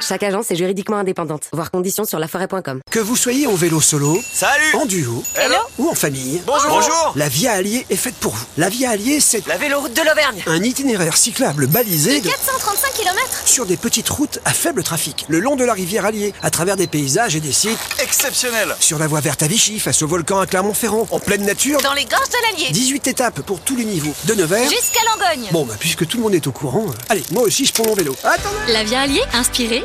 [0.00, 1.44] Chaque agence est juridiquement indépendante.
[1.52, 2.80] Voir conditions sur laforêt.com.
[2.90, 7.12] Que vous soyez en vélo solo, Salut en duo Hello ou en famille, Bonjour Bonjour
[7.16, 8.44] la Via Allier est faite pour vous.
[8.56, 13.42] La Via Allier, c'est La véloroute de l'Auvergne un itinéraire cyclable balisé de- 435 km
[13.44, 16.76] sur des petites routes à faible trafic, le long de la rivière Allier, à travers
[16.76, 20.38] des paysages et des sites, Exceptionnel sur la voie verte à Vichy, face au volcan
[20.38, 21.80] à Clermont-Ferrand, en pleine nature.
[21.82, 24.68] Dans les gorges de l'Allier 18 étapes pour tous les niveaux, de Nevers.
[24.70, 27.64] Jusqu'à Langogne Bon, bah, puisque tout le monde est au courant, euh, allez, moi aussi
[27.66, 28.14] je prends mon vélo.
[28.22, 29.84] Attendez La Via Allier, inspirez,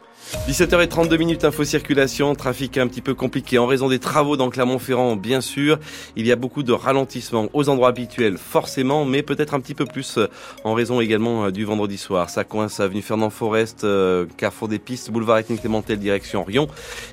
[0.47, 5.15] 17h32 minutes, info circulation, trafic un petit peu compliqué en raison des travaux dans Clermont-Ferrand,
[5.15, 5.77] bien sûr.
[6.15, 9.85] Il y a beaucoup de ralentissements aux endroits habituels, forcément, mais peut-être un petit peu
[9.85, 10.27] plus euh,
[10.63, 12.29] en raison également euh, du vendredi soir.
[12.29, 16.67] Ça coince avenue Fernand Forest, euh, Carrefour des Pistes, boulevard Étienne Clémentel, direction Rion.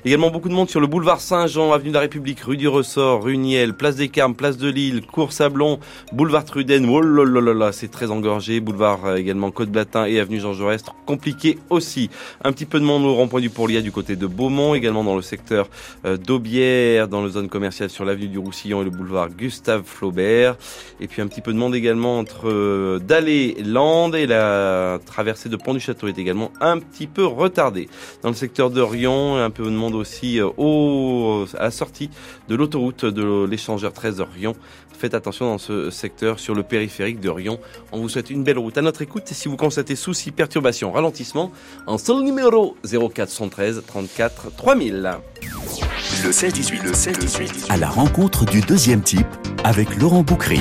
[0.05, 3.23] Également beaucoup de monde sur le boulevard Saint-Jean, avenue de la République, rue du Ressort,
[3.23, 5.79] rue Niel, place des Carmes, place de Lille, cours Sablon,
[6.13, 6.87] boulevard Truden.
[6.89, 8.59] Oh là là là là, c'est très engorgé.
[8.59, 12.09] Boulevard euh, également Côte-Blatin et avenue Jean Jaurès, compliqué aussi.
[12.43, 15.15] Un petit peu de monde au rond-point du Pourlier du côté de Beaumont, également dans
[15.15, 15.67] le secteur
[16.05, 20.55] euh, d'Aubière, dans la zone commerciale sur l'avenue du Roussillon et le boulevard Gustave Flaubert.
[20.99, 25.49] Et puis un petit peu de monde également entre euh, Dallé, Landes et la traversée
[25.49, 27.89] de Pont du Château est également un petit peu retardée.
[28.21, 32.09] Dans le secteur de Rion, un peu de monde aussi euh, au, à la sortie
[32.47, 34.55] de l'autoroute de l'échangeur 13 Rion.
[34.99, 37.57] Faites attention dans ce secteur sur le périphérique de Rion.
[37.93, 38.77] On vous souhaite une belle route.
[38.77, 41.53] À notre écoute, si vous constatez soucis, perturbations, ralentissement,
[41.87, 45.11] un seul numéro 0413 34 3000.
[46.25, 49.25] Le 16-18, le 16-18, à la rencontre du deuxième type
[49.63, 50.59] avec Laurent Boucry.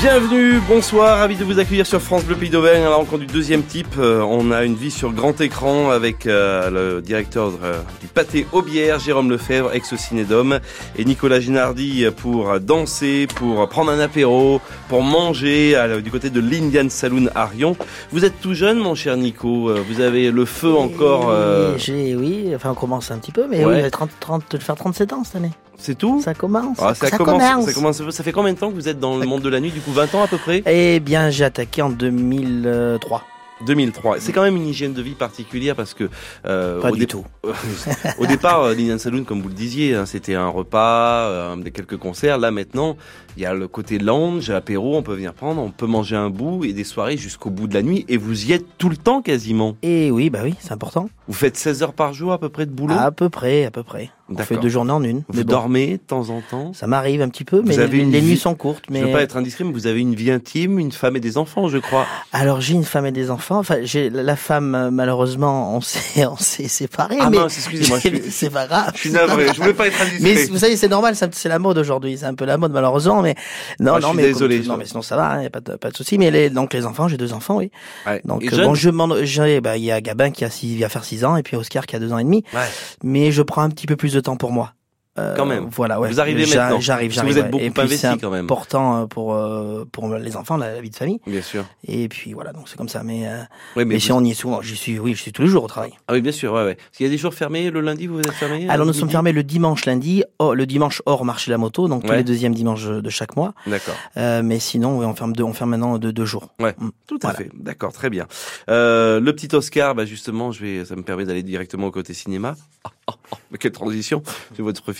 [0.00, 3.26] Bienvenue, bonsoir, ravi de vous accueillir sur France Bleu Pays d'Auvergne à la rencontre du
[3.26, 3.96] deuxième type.
[3.98, 8.46] Euh, on a une vie sur grand écran avec euh, le directeur euh, du pâté
[8.52, 10.60] Aubière, Jérôme Lefebvre, ex-cinédome,
[10.96, 16.40] et Nicolas Ginardi pour danser, pour prendre un apéro, pour manger à- du côté de
[16.40, 17.76] l'Indian Saloon à Rion.
[18.10, 21.30] Vous êtes tout jeune, mon cher Nico, vous avez le feu encore.
[21.76, 23.82] J'ai, oui, enfin on commence un petit peu, mais Ouais.
[23.84, 25.50] oui, 30, 30, de faire 37 ans cette année.
[25.80, 26.76] C'est tout Ça commence.
[26.80, 27.64] Ah, ça, ça commence, commence.
[27.66, 29.60] Ça, commence, ça fait combien de temps que vous êtes dans le monde de la
[29.60, 30.62] nuit Du coup, 20 ans à peu près?
[30.66, 33.24] Eh bien, j'ai attaqué en 2003.
[33.64, 34.20] 2003.
[34.20, 36.08] C'est quand même une hygiène de vie particulière parce que
[36.46, 37.24] euh, Pas au du tout.
[38.18, 41.96] au départ, euh, l'Indian Saloon, comme vous le disiez, hein, c'était un repas, euh, quelques
[41.96, 42.38] concerts.
[42.38, 42.96] Là maintenant,
[43.36, 46.30] il y a le côté lounge, apéro, on peut venir prendre, on peut manger un
[46.30, 48.04] bout et des soirées jusqu'au bout de la nuit.
[48.08, 49.76] Et vous y êtes tout le temps quasiment.
[49.82, 51.08] Et oui, bah oui, c'est important.
[51.28, 52.94] Vous faites 16 heures par jour à peu près de boulot?
[52.98, 54.10] À peu près, à peu près.
[54.32, 55.18] On fait deux journées en une.
[55.28, 56.72] Vous mais bon, dormez de temps en temps?
[56.72, 58.84] ça m'arrive un petit peu, mais Vous avez les, les vie- nuits sont courtes.
[58.88, 61.20] Mais Je veux pas être indiscret, mais vous avez une vie intime, une femme et
[61.20, 62.06] des enfants, je crois.
[62.32, 63.58] alors j'ai une femme et des enfants.
[63.58, 67.16] Enfin, j'ai la femme euh, malheureusement, on s'est on s'est séparés.
[67.20, 68.92] Ah mais mince, excusez-moi, suis- c'est pas grave.
[68.94, 70.22] Je suis navré, je voulais pas être indiscret.
[70.34, 73.19] Mais vous savez, c'est normal, c'est la mode aujourd'hui, c'est un peu la mode malheureusement,
[73.22, 73.34] mais
[73.78, 75.44] non, Ah, je non, suis mais désolé, comme- je- non, mais sinon ça va, il
[75.44, 76.18] y a pas de, pas de souci.
[76.18, 77.70] Mais les, donc les enfants, j'ai deux enfants, oui.
[78.06, 78.20] Ouais.
[78.24, 80.80] Donc euh, bon, je m'en, j'ai, bah, il y a Gabin qui a six, il
[80.80, 82.44] va faire six ans, et puis Oscar qui a deux ans et demi.
[82.54, 82.60] Ouais.
[83.02, 84.72] Mais je prends un petit peu plus de temps pour moi.
[85.18, 85.66] Euh, Quand même.
[85.70, 86.08] Voilà, ouais.
[86.08, 86.78] Vous arrivez maintenant.
[86.80, 87.32] J'arrive, j'arrive.
[87.32, 87.50] vous êtes ouais.
[87.50, 88.44] beaucoup et puis, investi c'est quand même.
[88.44, 91.18] important euh, pour euh, pour les enfants, la, la vie de famille.
[91.26, 91.64] Bien sûr.
[91.86, 93.02] Et puis voilà, donc c'est comme ça.
[93.02, 93.40] Mais, euh,
[93.76, 95.48] Oui, mais, mais si on y est souvent, j'y suis, oui, je suis tous les
[95.48, 95.92] jours au travail.
[96.06, 96.74] Ah oui, bien sûr, ouais, ouais.
[96.76, 99.10] Parce qu'il y a des jours fermés, le lundi, vous êtes fermé Alors nous sommes
[99.10, 102.24] fermés le dimanche, lundi, oh, le dimanche hors marché de la moto, donc tous les
[102.24, 103.52] deuxièmes dimanches de chaque mois.
[103.66, 103.96] D'accord.
[104.16, 106.48] Mais sinon, oui, on ferme deux, on ferme maintenant de deux jours.
[106.60, 106.90] Ouais, Mm.
[107.08, 107.38] tout à Voilà.
[107.38, 107.50] fait.
[107.54, 108.26] D'accord, très bien.
[108.68, 112.54] Le petit Oscar, bah justement, je vais, ça me permet d'aller directement au côté cinéma.
[112.84, 114.22] Ah, ah, ah, mais quelle transition,
[114.56, 114.92] c'est votre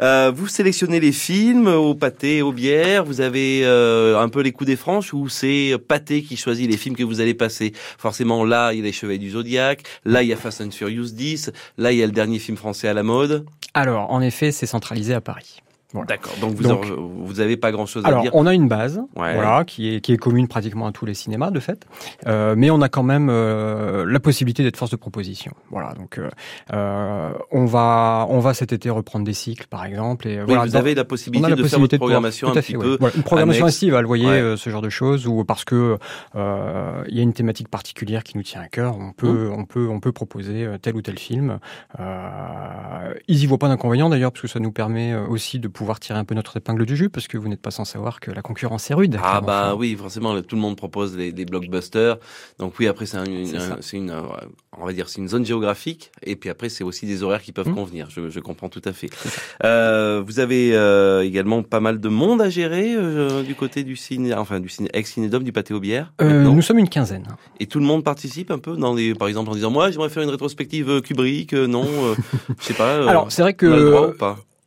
[0.00, 3.04] Euh, vous sélectionnez les films au pâté, aux bières.
[3.04, 6.76] Vous avez euh, un peu les coups des franches ou c'est pâté qui choisit les
[6.76, 7.72] films que vous allez passer?
[7.98, 9.82] Forcément, là, il y a les Chevaliers du Zodiaque.
[10.04, 11.52] Là, il y a Fast and Furious 10.
[11.78, 13.44] Là, il y a le dernier film français à la mode.
[13.74, 15.60] Alors, en effet, c'est centralisé à Paris.
[15.94, 16.06] Voilà.
[16.08, 16.32] D'accord.
[16.40, 16.80] Donc vous, en-
[17.24, 18.30] vous avez pas grand chose à Alors, dire.
[18.34, 19.32] on a une base, Ouais.
[19.34, 21.86] voilà, qui est qui est commune pratiquement à tous les cinémas de fait,
[22.26, 25.52] Euh, mais on a quand même euh, la possibilité d'être force de proposition.
[25.70, 26.28] Voilà, donc euh,
[26.72, 30.54] euh, on va on va cet été reprendre des cycles par exemple et euh, Oui,
[30.54, 32.60] voilà, vous avez la possibilité la de faire possibilité votre de pouvoir- programmation un fait,
[32.62, 32.84] petit ouais.
[32.84, 32.96] peu.
[32.98, 33.76] Voilà, une programmation annexe.
[33.76, 34.32] estivale, vous voyez, Ouais.
[34.40, 35.96] euh, ce genre de choses, ou parce que
[36.34, 39.52] euh, il y a une thématique particulière qui nous tient à cœur, on peut, Mmh.
[39.58, 41.58] on peut, on peut proposer tel ou tel film.
[42.00, 45.83] Euh, ils y voient pas d'inconvénient d'ailleurs, parce que ça nous permet aussi de pouvoir
[45.84, 48.18] pouvoir tirer un peu notre épingle du jeu, parce que vous n'êtes pas sans savoir
[48.20, 49.18] que la concurrence est rude.
[49.22, 52.16] Ah bah oui, forcément, tout le monde propose des, des blockbusters.
[52.58, 54.22] Donc oui, après c'est un- une, un- euh,
[54.78, 56.10] on va dire, c'est une zone géographique.
[56.22, 57.74] Et puis après, c'est aussi des horaires qui peuvent Mmh.
[57.74, 58.08] convenir.
[58.10, 59.10] Je, je comprends tout à fait.
[59.64, 63.94] Euh, vous avez euh, également pas mal de monde à gérer euh, du côté du
[63.96, 66.12] ciné, enfin du ciné, ex-cinédome du pâté aux bières.
[66.22, 67.26] Nous sommes une quinzaine.
[67.60, 70.08] Et tout le monde participe un peu dans les, par exemple, en disant moi, j'aimerais
[70.08, 71.52] faire une rétrospective Kubrick.
[71.52, 71.84] non,
[72.60, 73.08] je sais pas.
[73.08, 74.14] Alors, c'est vrai que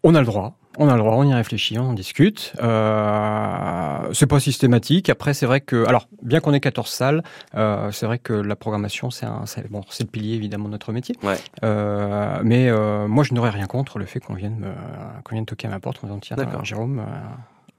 [0.04, 1.16] on a le droit on a le droit.
[1.16, 2.54] On y réfléchit, on en discute.
[2.62, 5.10] Euh, c'est pas systématique.
[5.10, 7.24] Après, c'est vrai que, alors, bien qu'on ait 14 salles,
[7.56, 10.72] euh, c'est vrai que la programmation, c'est un, c'est- bon, c'est le pilier évidemment de
[10.72, 11.16] notre métier.
[11.24, 11.38] Ouais.
[11.64, 15.46] Euh, mais euh, moi, je n'aurais rien contre le fait qu'on vienne, me- qu'on vienne
[15.46, 16.64] toquer à ma porte en disant tiens, D'accord.
[16.66, 17.02] Jérôme,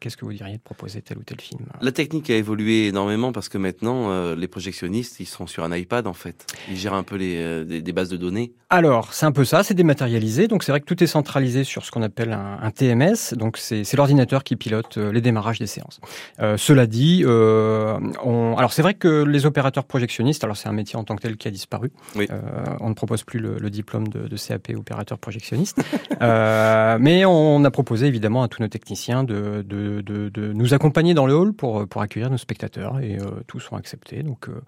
[0.00, 1.60] qu'est-ce que vous diriez de proposer tel ou tel film?
[1.80, 5.74] La technique a évolué énormément parce que maintenant, euh, les projectionnistes, ils sont sur un
[5.76, 6.46] iPad en fait.
[6.68, 8.52] Ils gèrent un peu les, euh, des, des bases de données.
[8.70, 10.46] Alors, c'est un peu ça, c'est dématérialisé.
[10.46, 13.34] Donc, c'est vrai que tout est centralisé sur ce qu'on appelle un, un TMS.
[13.34, 16.00] Donc, c'est l'ordinateur qui pilote euh, les démarrages des séances.
[16.40, 18.54] Euh, cela dit, on...
[18.56, 21.36] alors c'est vrai que les opérateurs projectionnistes, alors c'est un métier en tant que tel
[21.36, 21.90] qui a disparu.
[22.14, 22.28] Oui.
[22.80, 25.80] On ne propose plus le, le diplôme de, de CAP opérateur projectionniste.
[26.20, 31.14] Mais on a proposé évidemment à tous nos techniciens de, de, de, de nous accompagner
[31.14, 34.22] dans le hall pour, pour accueillir nos spectateurs et euh, tous ont accepté.
[34.22, 34.60] Donc, euh,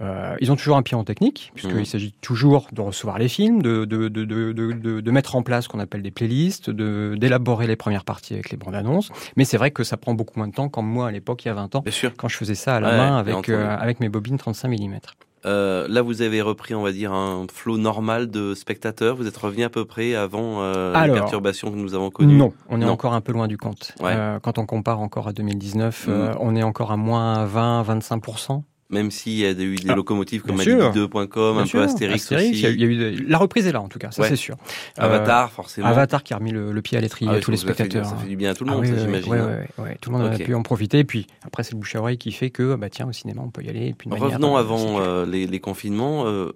[0.00, 1.84] euh, ils ont toujours un pied en technique, puisqu'il Mhm.
[1.84, 6.10] s'agit toujours de recevoir les films, de, de, mettre en place ce qu'on appelle des
[6.10, 9.10] playlists, de- d'élaborer les premières parties avec les bandes annonces.
[9.36, 11.48] Mais c'est vrai que ça prend beaucoup moins de temps qu'en moi, à l'époque, il
[11.48, 12.12] y a 20 ans, Bien sûr.
[12.16, 14.98] quand je faisais ça à la Ouais, main avec, avec mes bobines 35 mm.
[15.46, 19.16] Euh, là, vous avez repris, on va dire, un flot normal de spectateurs.
[19.16, 22.36] Vous êtes revenu à peu près avant euh, les Alors, perturbations que nous avons connues.
[22.36, 22.92] Non, on est Non.
[22.92, 23.92] encore un peu loin du compte.
[24.00, 24.12] Ouais.
[24.16, 26.14] Euh, quand on compare encore à 2019, Mhm.
[26.14, 28.64] euh, on est encore à moins 20-25%.
[28.90, 30.92] Même s'il y a eu des Ah, locomotives comme bien sûr.
[30.92, 32.58] Alibi2.com, un Bien peu sûr, Astérix, Astérix, aussi.
[32.58, 33.98] il y a eu- il y a eu de- La reprise est là, en tout
[33.98, 34.28] cas, ça Ouais.
[34.30, 34.56] c'est sûr.
[34.98, 35.86] Euh, Avatar, forcément.
[35.88, 37.66] Avatar qui a remis le, le pied à l'étrier Ah oui, à tous les ça
[37.66, 38.08] fait du- spectateurs.
[38.08, 39.46] ça fait du bien à tout le Ah monde, oui, ça, oui, j'imagine, ouais, hein.
[39.46, 41.00] ouais, ouais, ouais, tout le monde a pu en profiter.
[41.00, 43.42] Et puis après, c'est le bouche à oreille qui fait que, bah, tiens, au cinéma,
[43.44, 43.88] on peut y aller.
[43.88, 46.26] Et puis manière, Revenons avant euh, les, les confinements.
[46.26, 46.52] euh,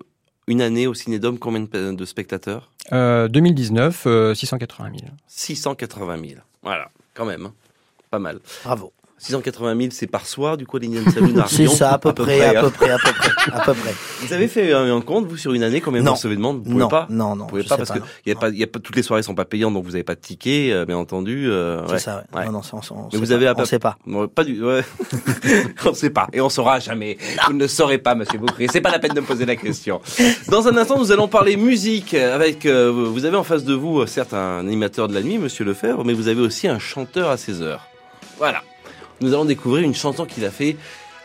[0.49, 2.71] une année au Cinédome, combien de, pe- de spectateurs?
[2.93, 5.13] Euh, 2019, euh, 680 000.
[5.29, 6.41] 680 000.
[6.65, 7.47] Voilà, quand même.
[7.47, 7.53] hein.
[8.11, 8.41] Pas mal.
[8.65, 8.93] Bravo.
[9.23, 12.41] 680 000, c'est par soir, du coup, l'Indian Saloon à C'est ça, à peu près,
[12.43, 12.63] à hein.
[12.65, 13.95] peu près, à peu près, à peu près.
[14.27, 16.11] Vous avez fait un, compte, vous, sur une année, combien Non.
[16.13, 16.59] vous recevez de monde?
[16.59, 17.07] Vous pouvez Non, pas?
[17.09, 18.67] Non, non, Vous pouvez je pas, sais parce pas, que y a pas, y a
[18.67, 20.97] pas, toutes les soirées sont pas payantes, donc vous n'avez pas de ticket, euh, bien
[20.97, 21.49] entendu.
[21.51, 21.99] euh, C'est ouais.
[21.99, 22.39] ça, ouais.
[22.41, 22.47] Ouais.
[22.47, 23.35] Non, non, on, on Mais sait vous pas.
[23.35, 23.97] avez à on peu- sait pas.
[24.07, 24.83] Non, pas du, ouais.
[25.87, 26.27] on sait pas.
[26.33, 27.17] Et on saura jamais.
[27.47, 28.67] Vous ne saurez pas, monsieur Beaupré.
[28.73, 30.01] C'est pas la peine de me poser la question.
[30.49, 34.01] Dans un instant, nous allons parler musique avec, euh, vous avez en face de vous,
[34.01, 37.31] euh, certes, un animateur de la nuit, monsieur Lefebvre, mais vous avez aussi un chanteur
[37.31, 37.87] à 16 heures.
[38.39, 38.63] Voilà.
[39.23, 40.77] Nous allons découvrir une chanson qu'il a fait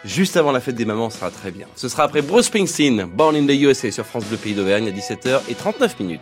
[0.05, 1.65] juste avant la fête des mamans, ce sera très bien.
[1.75, 4.91] Ce sera après Bruce Springsteen, Born in the USA sur France Bleu Pays d'Auvergne à
[4.91, 6.21] 17h et 39 minutes.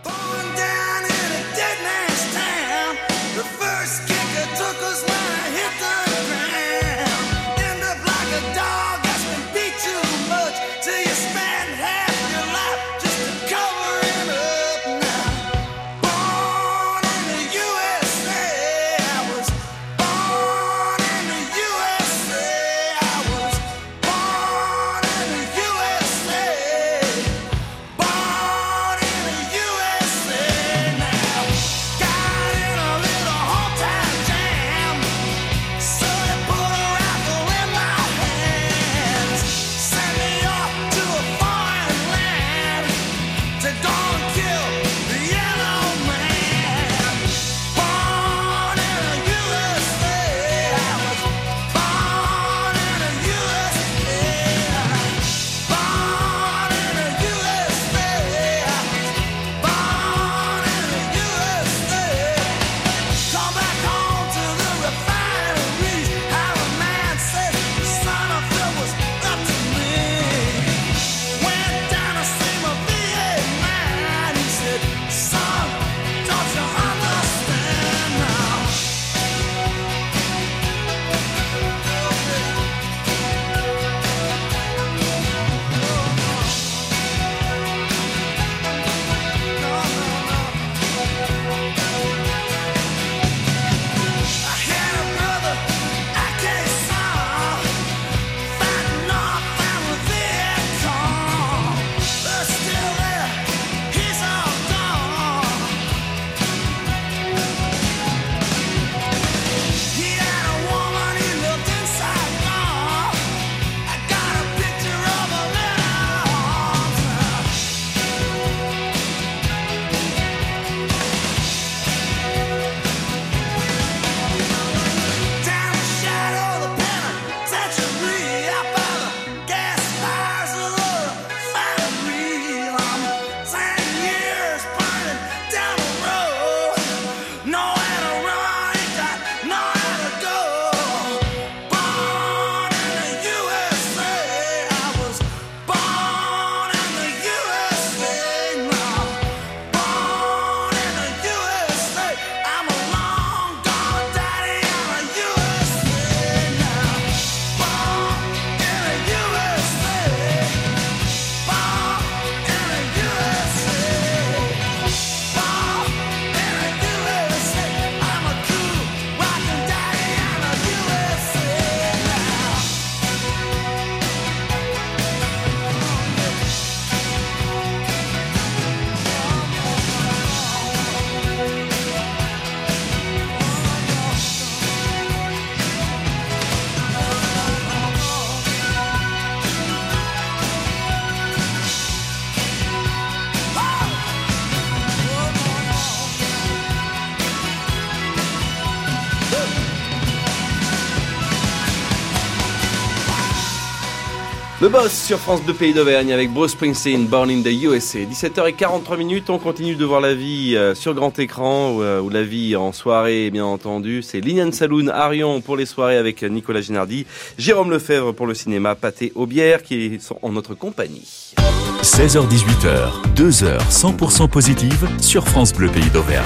[204.62, 208.00] Le boss sur France Bleu Pays d'Auvergne avec Bruce Springsteen, Born in the USA.
[208.00, 212.10] 17h43 minutes, on continue de voir la vie euh, sur grand écran ou, euh, ou
[212.10, 214.02] la vie en soirée, bien entendu.
[214.02, 217.06] C'est Linian Saloon Arion pour les soirées avec Nicolas Génardi,
[217.38, 221.34] Jérôme Lefebvre pour le cinéma, Pâté Aubière qui sont en notre compagnie.
[221.82, 226.24] 16h-18h, 2 heures 100% positives sur France Bleu Pays d'Auvergne.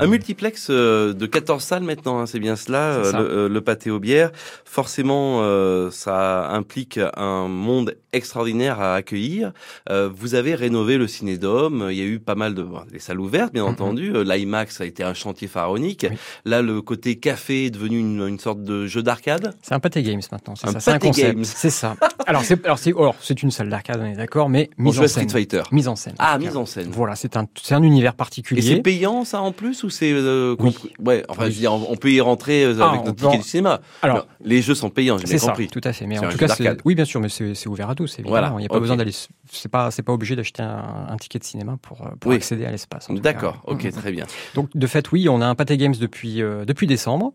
[0.00, 3.18] Un multiplex euh, de 14 salles maintenant, hein, c'est bien cela, ça.
[3.18, 4.30] euh, le, euh, le pâté aux bières.
[4.64, 9.52] Forcément, euh, ça implique un monde extraordinaire à accueillir.
[9.90, 12.62] Euh, vous avez rénové le Cinédome, il y a eu pas mal de...
[12.62, 13.68] bon, les salles ouvertes, bien Mhm.
[13.70, 14.12] entendu.
[14.24, 16.06] L'IMAX a été un chantier pharaonique.
[16.44, 19.54] Là, le côté café est devenu une, une sorte de jeu d'arcade.
[19.62, 21.44] C'est un pâté games maintenant, c'est ça, c'est un concept.
[21.44, 21.96] C'est ça.
[22.26, 25.00] Alors c'est alors c'est alors c'est une salle d'arcade, on est d'accord, mais mise joue
[25.00, 25.30] en à Street scène.
[25.30, 25.62] Fighter.
[25.72, 26.14] Mise en scène.
[26.18, 26.88] Ah, mise en scène.
[26.90, 28.60] Voilà, c'est un c'est un univers Et particulier.
[28.62, 31.96] c'est payant ça en plus ou c'est euh, compris Ouais, enfin je veux dire, on
[31.96, 33.80] peut y rentrer euh, Ah, avec notre ticket en- du cinéma.
[34.02, 35.68] Alors, Alors, les jeux sont payants, j'ai C'est bien ça, compris.
[35.68, 36.06] tout à fait.
[36.06, 38.14] Mais en tout cas, oui, bien sûr, mais c'est ouvert à tous.
[38.14, 38.30] Évidemment.
[38.30, 39.12] Voilà, Il n'y a pas besoin d'aller.
[39.50, 42.36] C'est pas, c'est pas obligé d'acheter un, un ticket de cinéma pour, euh, pour Oui.
[42.36, 43.08] accéder à l'espace.
[43.10, 43.92] D'accord, ok, Mhm.
[43.92, 44.26] très bien.
[44.54, 47.32] Donc, de fait, oui, on a un pâté games depuis euh, depuis décembre.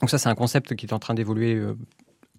[0.00, 1.60] Donc ça, c'est un concept qui est en train d'évoluer.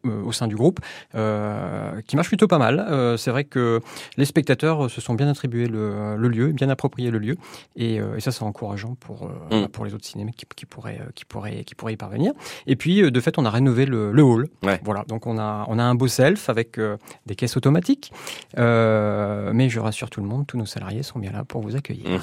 [0.06, 0.80] Euh, au sein du groupe,
[1.16, 2.80] euh, qui marche plutôt pas mal.
[2.80, 3.82] Euh, c'est vrai que
[4.18, 7.36] les spectateurs se sont bien attribués le, le lieu, bien approprié le lieu,
[7.76, 9.68] et, et ça c'est encourageant pour Mm.
[9.68, 12.34] pour les autres cinémas qui, qui pourraient qui pourraient qui pourraient y parvenir.
[12.68, 14.48] Et puis de fait, on a rénové le, le hall.
[14.64, 14.80] Ouais.
[14.84, 16.80] Voilà, donc on a on a un beau self avec
[17.26, 18.12] des caisses automatiques,
[18.58, 22.06] mais je rassure tout le monde, tous nos salariés sont bien là pour vous accueillir.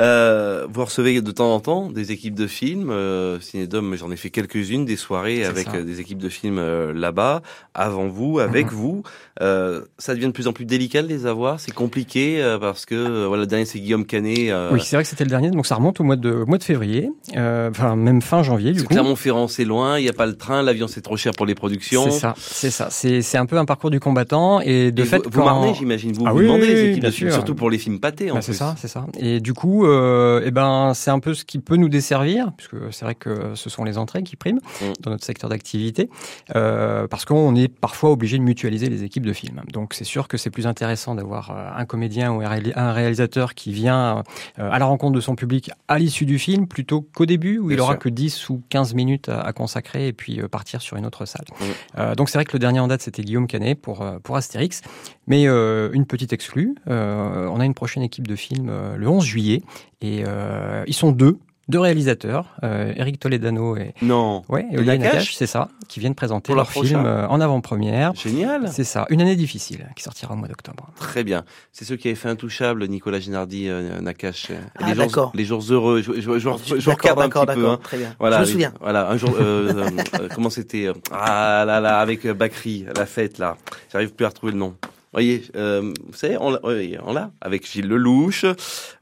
[0.00, 2.90] Euh, vous recevez de temps en temps des équipes de films.
[2.90, 5.82] Euh, Cinédome, j'en ai fait quelques-unes, des soirées avec ça.
[5.82, 6.58] des équipes de films
[6.92, 7.42] là-bas,
[7.74, 8.72] avant vous, avec Mhm.
[8.78, 9.02] vous.
[9.42, 11.58] Euh, ça devient de plus en plus délicat de les avoir.
[11.60, 14.50] C'est compliqué euh, parce que euh, voilà, le dernier c'est Guillaume Canet.
[14.50, 16.46] euh, Oui, c'est vrai que c'était le dernier, donc ça remonte au mois de au
[16.46, 18.88] mois de février, euh, enfin même fin janvier du coup.
[18.94, 21.54] Clermont-Ferrand c'est loin, il n'y a pas le train, l'avion c'est trop cher pour les
[21.54, 22.04] productions.
[22.10, 22.88] C'est ça, c'est ça.
[22.90, 25.74] C'est c'est un peu un parcours du combattant et de Et fait vous, vous marnez,
[25.74, 26.12] j'imagine.
[26.12, 27.32] Vous Ah vous oui, demandez oui, les équipes bien sûr.
[27.32, 29.06] surtout pour les films pâtés en Bah, c'est ça, c'est ça.
[29.18, 32.76] Et du coup, euh, eh ben, c'est un peu ce qui peut nous desservir, puisque
[32.92, 34.84] c'est vrai que ce sont les entrées qui priment Mm.
[35.00, 36.08] dans notre secteur d'activité,
[36.56, 36.73] euh,
[37.10, 39.60] parce qu'on est parfois obligé de mutualiser les équipes de films.
[39.72, 42.92] Donc c'est sûr que c'est plus intéressant d'avoir euh, un comédien ou un réali- un
[42.92, 44.22] réalisateur qui vient
[44.58, 47.70] euh, à la rencontre de son public à l'issue du film, plutôt qu'au début, où
[47.70, 48.00] il Bien aura sûr.
[48.00, 51.24] que 10 ou 15 minutes à, à consacrer et puis euh, partir sur une autre
[51.26, 51.44] salle.
[51.98, 54.36] Euh, donc c'est vrai que le dernier en date, c'était Guillaume Canet pour, euh, pour
[54.36, 54.80] Astérix.
[55.26, 59.08] Mais euh, une petite exclue, euh, on a une prochaine équipe de films euh, le
[59.08, 59.62] 11 juillet
[60.02, 61.38] et euh, ils sont deux,
[61.68, 64.42] deux réalisateurs, euh, Eric Toledano et, Non.
[64.48, 67.40] ouais, et Olivier Nakache c'est ça, qui viennent présenter Pour leur leur film euh, en
[67.40, 68.14] avant-première.
[68.14, 68.68] Génial.
[68.72, 70.90] C'est ça, une année difficile qui sortira au mois d'octobre.
[70.98, 71.44] Très bien.
[71.72, 74.48] C'est ceux qui avaient fait Intouchable, Nicolas Génardi, euh, Nakache.
[74.78, 76.02] Ah, les, jours, les jours heureux.
[76.02, 77.68] Je, je, je, je, je regarde un petit peu.
[77.68, 77.78] hein.
[77.82, 78.14] très bien.
[78.18, 78.72] Voilà, Je me souviens.
[78.80, 79.34] Voilà, un jour.
[79.40, 79.90] euh,
[80.34, 83.56] comment c'était Ah là là, avec Bakri, la fête là.
[83.92, 84.74] J'arrive plus à retrouver le nom.
[85.14, 88.44] Voyez, euh, vous savez, on on l'a, avec Gilles Lelouch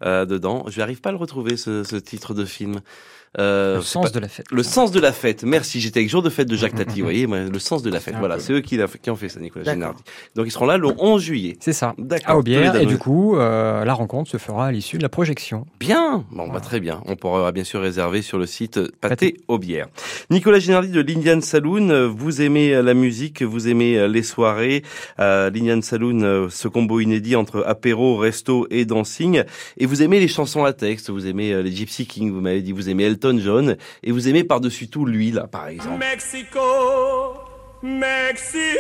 [0.05, 0.67] euh, dedans.
[0.69, 2.83] Je n'arrive pas à le retrouver ce, ce titre de film.
[3.39, 4.47] Euh, Le sens pas- de la fête.
[4.51, 5.43] Le sens de la fête.
[5.45, 5.81] Merci.
[5.81, 7.01] J'étais avec jour de fête de Jacques Tati.
[7.01, 8.15] Vous voyez, le sens de la fête.
[8.19, 8.79] Voilà, c'est eux qui,
[9.11, 9.65] ont fait ça, Nicolas.
[9.65, 10.03] Génardi.
[10.35, 11.57] Donc ils seront là le 11 juillet.
[11.61, 12.31] C'est ça, D'accord.
[12.31, 12.77] à Aubière.
[12.77, 15.67] Et du coup, euh, la rencontre se fera à l'issue de la projection.
[15.81, 17.01] Bien, bon bah très bien.
[17.07, 19.87] On pourra bien sûr réserver sur le site Pâté Aubière.
[20.31, 24.83] Nicolas Génardi de l'Indian Saloon, vous aimez la musique, vous aimez les soirées.
[25.21, 29.43] Euh, L'Indian Saloon, ce combo inédit entre apéro, resto et dancing.
[29.79, 32.63] Et vous aimez les chansons à texte, vous aimez euh, les Gypsy Kings, vous m'avez
[32.63, 33.77] dit, vous aimez Elton John.
[34.03, 35.99] Et vous aimez par-dessus tout lui, là, par exemple.
[35.99, 36.61] Mexico,
[37.83, 38.77] Mexico.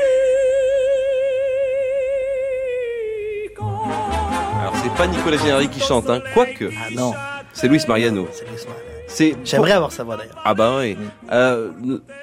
[4.60, 6.70] Alors c'est pas Nicolas Génardi qui chante, hein, quoique.
[6.76, 7.12] Ah non,
[7.52, 8.28] C'est Luis Mariano.
[8.32, 9.38] c'est Luis Mariano.
[9.44, 10.40] J'aimerais avoir sa voix d'ailleurs.
[10.44, 10.96] Ah bah oui.
[11.30, 11.70] Euh,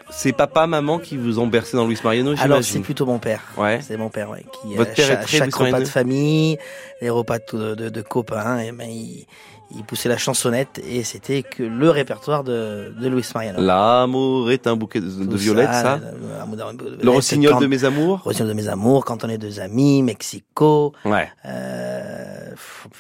[0.10, 3.42] c'est papa, maman qui vous ont bercé dans Luis Mariano, Alors c'est plutôt mon père.
[3.58, 3.80] Ouais.
[3.84, 4.44] C'est mon père, ouais.
[4.62, 6.58] Qui, Votre euh, père est très chaque Luis repas Mariano de famille,
[7.02, 9.28] les repas de- de copains, et ben il,
[9.76, 13.62] il poussait la chansonnette et c'était que le répertoire de, de Luis Mariano.
[13.62, 15.98] L'amour est un bouquet de, de violettes, ça.
[15.98, 18.20] le- l'amour d'un- Le rossignol de mes amours.
[18.24, 21.30] Rossignol de mes amours, quand on est deux amis, Mexico, Ouais.
[21.46, 22.54] euh,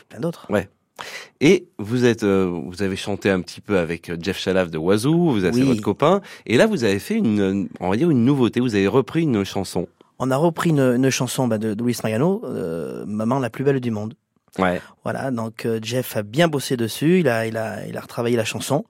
[0.09, 0.47] plein d'autres.
[1.39, 4.77] Et vous êtes, euh, vous avez chanté un petit peu avec euh, Jeff Chalaf de
[4.77, 5.67] Wazoo, vous avez Oui.
[5.67, 6.19] votre copain.
[6.45, 8.59] Et là, vous avez fait une, on va dire une nouveauté.
[8.59, 9.87] Vous avez repris une chanson.
[10.19, 13.63] On a repris une, une chanson bah, de, de Luis Mariano, euh, Maman la plus
[13.63, 14.13] belle du monde.
[14.57, 14.81] Ouais.
[15.03, 18.35] Voilà, donc euh, Jeff a bien bossé dessus, il a, il a, il a retravaillé
[18.35, 18.85] la chanson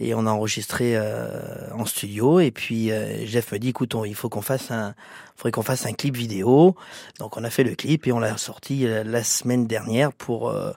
[0.00, 1.40] et on a enregistré euh,
[1.74, 2.40] en studio.
[2.40, 4.94] Et puis euh, Jeff me dit, écoute, on- il faut qu'on fasse un,
[5.36, 6.74] faudrait qu'on fasse un clip vidéo.
[7.18, 10.50] Donc on a fait le clip et on l'a sorti euh, la semaine dernière pour
[10.50, 10.72] euh,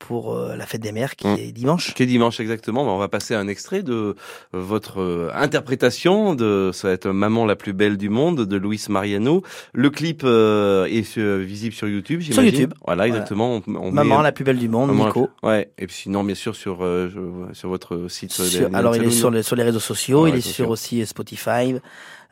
[0.00, 1.36] pour euh, la fête des mères qui Mm.
[1.38, 1.94] est dimanche.
[1.94, 2.82] Qui est dimanche exactement.
[2.92, 4.14] On va passer un extrait de euh,
[4.52, 8.82] votre euh, interprétation de ça va être Maman la plus belle du monde de Luis
[8.88, 9.42] Mariano.
[9.72, 12.22] Le clip est visible sur YouTube.
[12.22, 12.42] Sur.
[12.42, 12.72] YouTube.
[12.84, 13.06] Voilà, Voilà.
[13.06, 13.56] exactement.
[13.66, 15.28] On- on Maman met- la plus belle du monde, Maman Nico.
[15.42, 15.70] Ouais.
[15.78, 17.08] Et puis sinon, bien sûr, sur euh,
[17.52, 18.32] sur votre site.
[18.32, 21.76] Sur- alors il est sur les, sur les réseaux sociaux, il est sur aussi Spotify,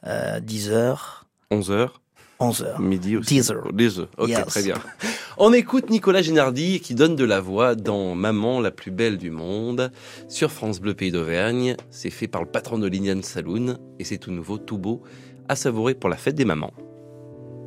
[0.07, 1.89] euh, Deezer, 11 h
[2.41, 2.81] 11h.
[2.81, 3.35] Midi aussi.
[3.35, 3.73] Deezer.
[3.73, 4.07] Deezer.
[4.17, 4.47] Ok, Yes.
[4.47, 4.77] très bien.
[5.39, 9.31] On écoute Nicolas Génardi qui donne de la voix dans Maman la plus belle du
[9.31, 9.91] monde
[10.29, 11.77] sur France Bleu Pays d'Auvergne.
[11.91, 15.03] C'est fait par le patron de l'Indian Saloon et c'est tout nouveau, tout beau,
[15.49, 16.73] à savourer pour la fête des mamans.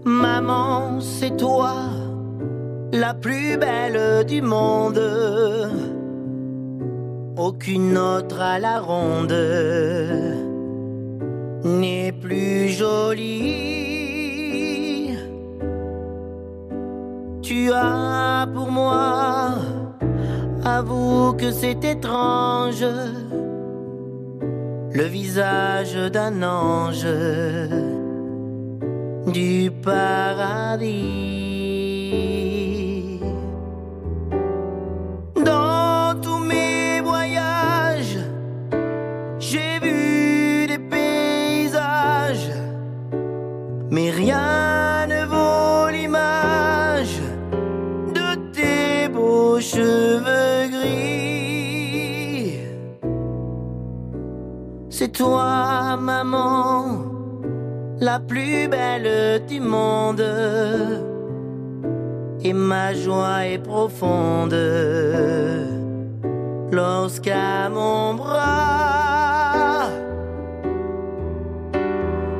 [0.05, 1.75] Maman, c'est toi,
[2.93, 5.01] la plus belle du monde.
[7.37, 9.31] Aucune autre à la ronde
[11.65, 13.90] n'est plus jolie.
[17.41, 19.55] Tu as pour moi,
[20.63, 22.85] avoue que c'est étrange,
[24.93, 27.07] le visage d'un ange
[29.25, 30.91] du paradis.
[35.43, 38.19] Dans tous mes voyages,
[39.39, 42.51] j'ai vu des paysages,
[43.89, 44.70] mais rien
[49.61, 51.51] cheveux gris.
[54.89, 57.11] C'est toi, maman
[58.01, 60.25] la plus belle du monde.
[62.43, 64.55] Et ma joie est profonde
[66.71, 69.87] lorsqu'à mon bras,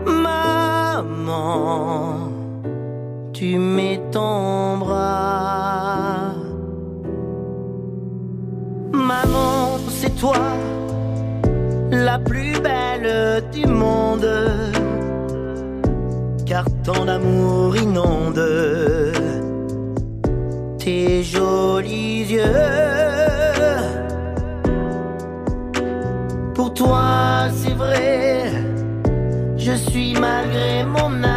[0.06, 1.12] maman,
[3.32, 5.51] tu mets ton bras.
[10.02, 10.40] C'est toi,
[11.92, 14.28] la plus belle du monde
[16.44, 18.44] car ton amour inonde
[20.80, 22.42] tes jolis yeux.
[26.56, 28.46] Pour toi, c'est vrai,
[29.56, 31.31] je suis malgré mon âge.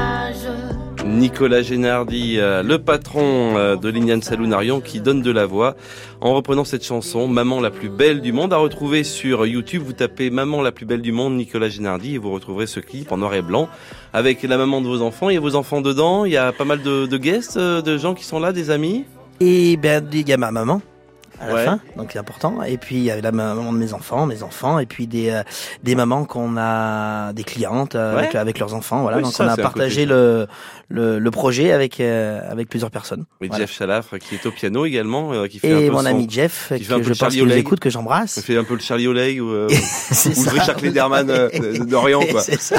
[1.14, 5.76] Nicolas Génardi, euh, le patron euh, de l'Indian Saloon Arion, qui donne de la voix
[6.20, 9.82] en reprenant cette chanson, Maman la plus belle du monde, à retrouver sur YouTube.
[9.86, 13.12] Vous tapez Maman la plus belle du monde, Nicolas Génardi, et vous retrouverez ce clip
[13.12, 13.68] en noir et blanc
[14.12, 15.30] avec la maman de vos enfants.
[15.30, 17.96] Il y a vos enfants dedans, il y a pas mal de, guests, euh, de
[17.96, 19.04] gens qui sont là, des amis?
[19.38, 20.80] Et ben, il y maman
[21.44, 21.64] à la Ouais.
[21.64, 22.62] fin, donc c'est important.
[22.62, 25.30] Et puis il y a la maman de mes enfants, mes enfants, et puis des
[25.30, 25.42] euh,
[25.82, 28.38] des mamans qu'on a, des clientes euh, avec, Ouais.
[28.38, 29.02] avec leurs enfants.
[29.02, 30.06] Voilà, Oui, donc ça, on a un partagé côté.
[30.14, 30.46] le,
[30.88, 33.24] le le projet avec euh, avec plusieurs personnes.
[33.40, 33.56] Voilà.
[33.58, 36.06] Jeff Chalafre qui est au piano également, euh, qui fait un Et peu mon son-
[36.06, 38.40] ami Jeff, qui fait un que peu je pense Charlie qu'il nous écoute, que j'embrasse.
[38.40, 40.50] fait un peu le Charlie Oleg ou, euh, ou le ça.
[40.50, 42.40] Richard Lederman euh, de- d'Orient, quoi.
[42.42, 42.76] C'est ça.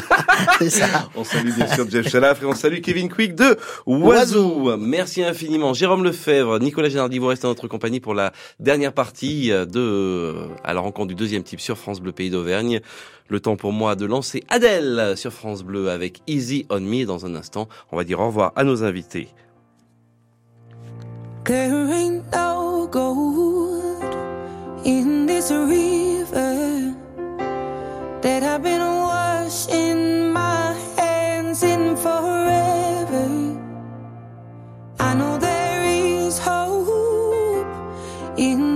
[0.60, 1.10] C'est ça.
[1.16, 4.78] On salue bien sûr Jeff Chalafre et on salue Kevin Quick de Oiseau.
[4.78, 5.74] Merci infiniment.
[5.74, 10.34] Jérôme Lefebvre, Nicolas Génardi, vous restez en notre compagnie pour la dernière partie de
[10.64, 12.82] à la rencontre du deuxième type sur France Bleu Pays d'Auvergne.
[13.28, 17.06] Le temps pour moi de lancer Adèle sur France Bleu avec Easy on Me.
[17.06, 19.30] Dans un instant, on va dire au revoir à nos invités.
[38.38, 38.75] In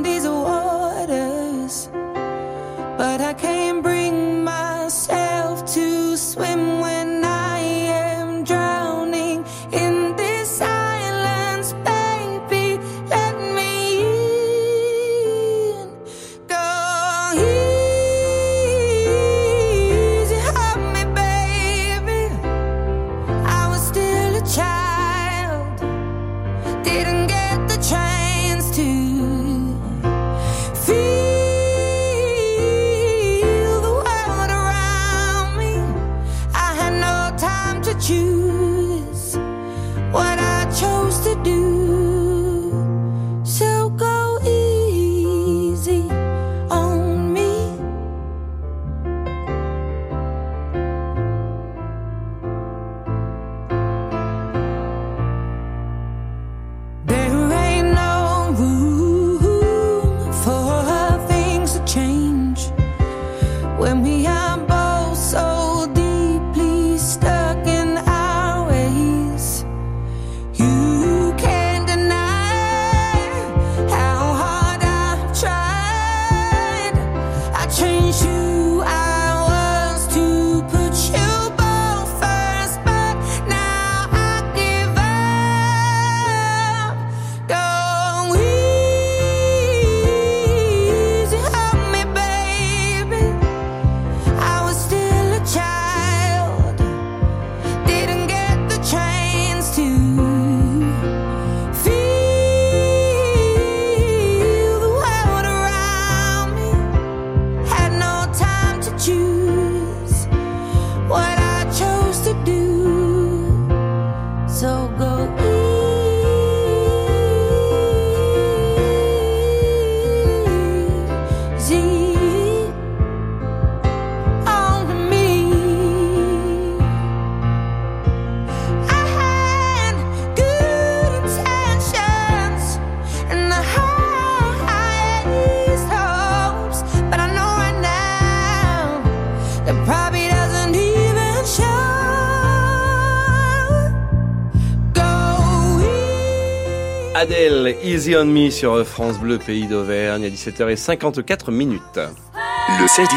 [147.20, 151.82] Adèle, Easy on Me sur France Bleu, pays d'Auvergne, à 17h54 minutes.
[151.98, 153.08] Le 16-18.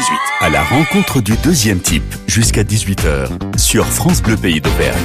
[0.41, 4.99] À la rencontre du deuxième type, jusqu'à 18h, sur France Bleu Pays d'Auvergne.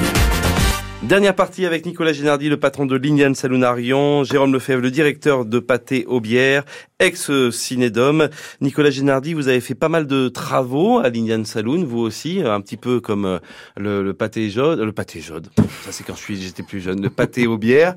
[1.09, 4.91] Dernière partie avec Nicolas Génardi, le patron de l'Indian Saloon à Rion, Jérôme Lefebvre, le
[4.91, 6.65] directeur de Pâté Aubière,
[6.99, 8.29] ex-Cinédome.
[8.61, 12.61] Nicolas Génardi, vous avez fait pas mal de travaux à l'Indian Saloon, vous aussi, un
[12.61, 13.39] petit peu comme euh,
[13.79, 15.49] le, le pâté Jode, le pâté Jode,
[15.83, 17.95] ça c'est quand je suis, j'étais plus jeune, le pâté Aubière.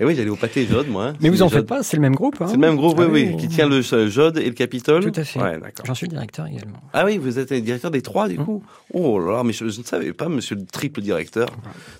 [0.00, 1.06] Et oui, j'allais au pâté Jode, moi.
[1.06, 1.12] hein.
[1.20, 2.36] Mais vous en faites pas, c'est le même groupe.
[2.40, 5.02] Hein C'est le même groupe, oui, Ah oui, qui tient le Jode et le Capitole.
[5.10, 5.40] Tout à fait.
[5.40, 5.58] Ouais.
[5.84, 6.78] J'en suis directeur également.
[6.92, 8.62] Ah oui, vous êtes le directeur des trois, du coup.
[8.92, 11.48] Oh là là, mais je, je ne savais pas, monsieur le triple directeur.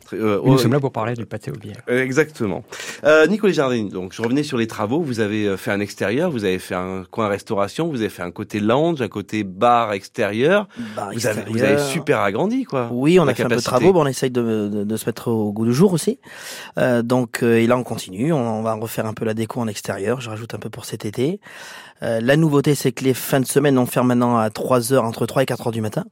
[0.06, 1.76] Très- euh, nous oh, sommes là pour parler du pâté au bière.
[1.88, 2.64] euh, Exactement.
[3.04, 5.00] Euh, Nicolas Jardin, donc je revenais sur les travaux.
[5.00, 8.22] Vous avez euh, fait un extérieur, vous avez fait un coin restauration, vous avez fait
[8.22, 10.68] un côté lounge, un côté bar extérieur.
[10.96, 12.88] Bar vous, avez, vous avez super agrandi, quoi.
[12.92, 15.06] Oui, on a fait un peu de travaux, bon, on essaye de, de, de se
[15.06, 16.18] mettre au goût du jour aussi.
[16.78, 18.32] Euh, donc, euh, et là, on continue.
[18.32, 20.20] On, on va refaire un peu la déco en extérieur.
[20.20, 21.40] Je rajoute un peu pour cet été.
[22.02, 25.04] Euh, la nouveauté, c'est que les fins de semaine, on ferme maintenant à 3 heures,
[25.04, 26.04] entre 3 et 4 heures du matin.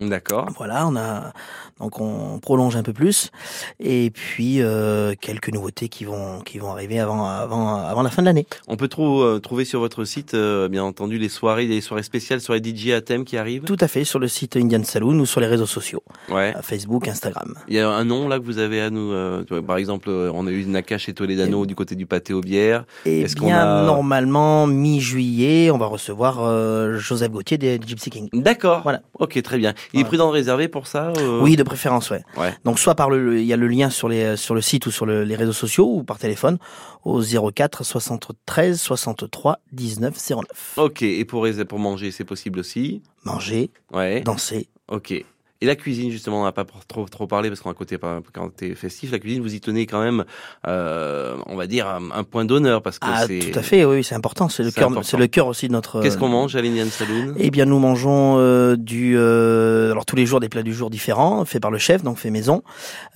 [0.00, 0.48] D'accord.
[0.56, 1.32] Voilà, on a
[1.78, 3.30] donc on prolonge un peu plus
[3.78, 8.22] et puis euh, quelques nouveautés qui vont qui vont arriver avant avant avant la fin
[8.22, 8.46] de l'année.
[8.68, 12.02] On peut trou- euh, trouver sur votre site, euh, bien entendu, les soirées, les soirées
[12.02, 13.64] spéciales sur les DJ à thème qui arrivent?
[13.64, 16.54] Tout à fait sur le site Indian Saloon ou sur les réseaux sociaux, Ouais.
[16.56, 17.54] euh, Facebook, Instagram.
[17.68, 19.12] Il y a un nom là que vous avez à nous.
[19.12, 22.40] euh, par exemple, euh, on a eu Nakash et Toledano du côté du pâté aux
[22.40, 22.84] bières.
[23.06, 28.10] Et Est-ce qu'on bien a- normalement mi-juillet, on va recevoir euh, Joseph Gauthier des Gypsy
[28.10, 28.28] King.
[28.32, 28.80] D'accord.
[28.82, 29.00] Voilà.
[29.18, 29.74] Ok, très bien.
[29.92, 32.22] Il est prudent de réserver pour ça euh Oui, de préférence, ouais.
[32.36, 32.54] Ouais.
[32.64, 34.90] Donc soit par le, il y a le lien sur les sur le site ou
[34.90, 36.58] sur le- les réseaux sociaux ou par téléphone
[37.04, 40.74] au 04 73 63 19 09.
[40.76, 43.02] Ok, et pour, pour manger, c'est possible aussi?
[43.24, 44.20] Manger, Ouais.
[44.20, 44.68] danser.
[44.88, 45.24] Ok.
[45.62, 47.98] Et la cuisine, justement, on n'a pas trop, trop parlé parce qu'on a côté
[48.32, 49.12] quand t'es festif.
[49.12, 50.24] La cuisine, vous y tenez quand même,
[50.66, 54.02] euh, on va dire, un, un point d'honneur parce que Ah, tout à fait, oui,
[54.02, 54.48] c'est important.
[54.48, 56.00] C'est le cœur, c'est le cœur aussi de notre.
[56.00, 57.34] Qu'est-ce qu'on mange à l'Indian Saloon?
[57.36, 60.88] Eh bien, nous mangeons euh, du, euh, alors tous les jours des plats du jour
[60.88, 62.62] différents, faits par le chef, donc fait maison.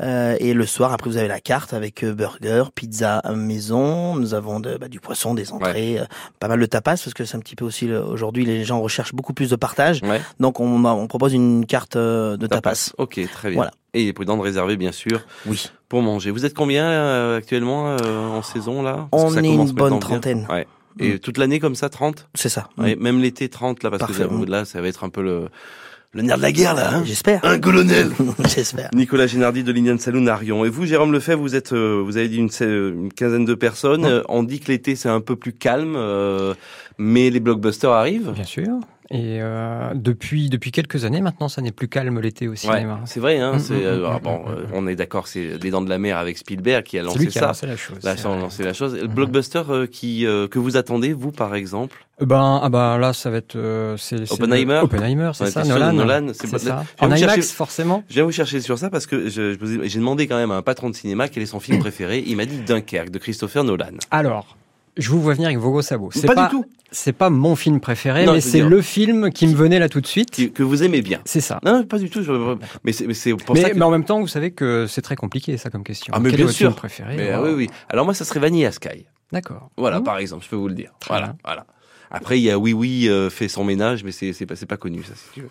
[0.00, 4.16] Euh, et le soir, après, vous avez la carte avec euh, burger, pizza euh, maison.
[4.16, 6.04] Nous avons de, bah, du poisson, des entrées, euh,
[6.40, 9.14] pas mal de tapas parce que c'est un petit peu aussi aujourd'hui les gens recherchent
[9.14, 10.00] beaucoup plus de partage.
[10.02, 10.20] Ouais.
[10.40, 11.96] Donc on, on propose une carte
[12.34, 12.92] euh, de tapas.
[12.98, 13.56] Ok, très bien.
[13.56, 13.70] Voilà.
[13.94, 15.70] Et il est prudent de réserver, bien sûr, Oui.
[15.88, 16.30] pour manger.
[16.30, 19.08] Vous êtes combien euh, actuellement euh, en saison là?
[19.10, 20.46] Parce que On ça est une bonne trentaine.
[20.50, 20.66] Ouais.
[21.00, 22.68] Et toute l'année comme ça, 30 C'est ça.
[22.78, 24.26] Ouais, Même l'été, 30 là, parce Parfait.
[24.28, 25.48] que là, ça va être un peu le,
[26.12, 26.94] le nerf de la guerre là.
[26.94, 27.44] Hein J'espère.
[27.44, 28.10] un colonel
[28.54, 28.90] J'espère.
[28.94, 30.64] Nicolas Génardi de l'Indian Saloon à Rion.
[30.64, 34.04] Et vous, Jérôme Lefebvre, vous êtes, euh, vous avez dit une, une quinzaine de personnes.
[34.04, 36.54] Euh, On dit que l'été c'est un peu plus calme, euh,
[36.98, 38.30] mais les blockbusters arrivent.
[38.32, 38.68] Bien sûr.
[39.10, 43.00] Et euh, depuis depuis quelques années maintenant, ça n'est plus calme l'été au Ouais, cinéma.
[43.04, 43.38] c'est vrai.
[43.38, 46.16] Hein, c'est, euh, alors bon, euh, on est d'accord, c'est Les Dents de la Mer
[46.16, 47.48] avec Spielberg qui a lancé lui qui ça.
[47.48, 47.98] lancé la chose.
[48.02, 48.94] Là, ça, a lancé la chose.
[48.94, 49.14] Le Mhm.
[49.14, 53.12] blockbuster euh, qui euh, que vous attendez, vous par exemple Euh, Ben ah ben là
[53.12, 55.92] ça va être euh, c'est Oppenheimer le- Oppenheimer, c'est ça Nolan.
[55.92, 56.84] Nolan, c'est pas- ça.
[57.00, 58.04] En IMAX chercher- forcément.
[58.08, 60.54] Je viens vous chercher sur ça parce que je- je j'ai demandé quand même à
[60.56, 62.24] un patron de cinéma quel est son film préféré.
[62.26, 63.98] Il m'a dit Dunkerque de Christopher Nolan.
[64.10, 64.56] Alors,
[64.96, 66.10] je vous vois venir avec vos gros sabots.
[66.12, 66.64] C'est Pas du tout.
[66.90, 70.00] C'est pas mon film préféré, Non, mais c'est le film qui me venait là tout
[70.00, 70.52] de suite.
[70.54, 71.20] Que vous aimez bien.
[71.24, 71.58] C'est ça.
[71.64, 72.22] Non, pas du tout.
[72.22, 73.74] je- Mais c'est mais c'est pour Mais, ça que.
[73.76, 76.12] mais en même temps, vous savez que c'est très compliqué ça comme question.
[76.16, 76.68] Ah mais Quel bien est votre sûr.
[76.68, 77.42] film préféré Mais, Voilà.
[77.42, 77.70] oui oui.
[77.88, 79.06] Alors moi ça serait Vanilla Sky.
[79.32, 79.70] D'accord.
[79.76, 80.04] Voilà Mmh.
[80.04, 80.92] par exemple, je peux vous le dire.
[81.00, 81.36] Très Voilà bien.
[81.44, 81.66] voilà.
[82.14, 84.76] Après il y a Oui Oui euh, fait son ménage, mais c'est c'est pas pas
[84.76, 85.50] connu ça si tu veux.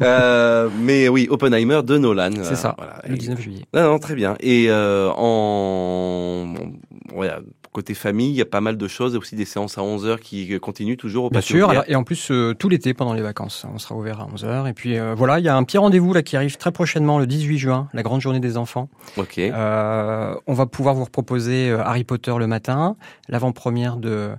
[0.02, 2.30] euh, mais oui Oppenheimer de Nolan.
[2.42, 2.74] C'est ça.
[2.78, 3.02] Voilà.
[3.06, 3.62] Le Et- 19 juillet.
[3.74, 4.36] Non, non, très bien.
[4.40, 6.54] Et euh, en
[7.14, 7.40] voilà,
[7.72, 10.06] côté famille, il y a pas mal de choses, et aussi des séances à 11
[10.06, 13.20] heures qui continuent toujours au Bien sûr, et en plus euh, tout l'été pendant les
[13.20, 14.68] vacances, on sera ouvert à 11h.
[14.68, 17.18] Et puis euh, voilà, il y a un petit rendez-vous là qui arrive très prochainement,
[17.18, 18.88] le 18 juin, la grande journée des enfants.
[19.18, 19.38] Ok.
[19.38, 22.96] Euh, on va pouvoir vous proposer Harry Potter le matin,
[23.28, 24.30] l'avant-première de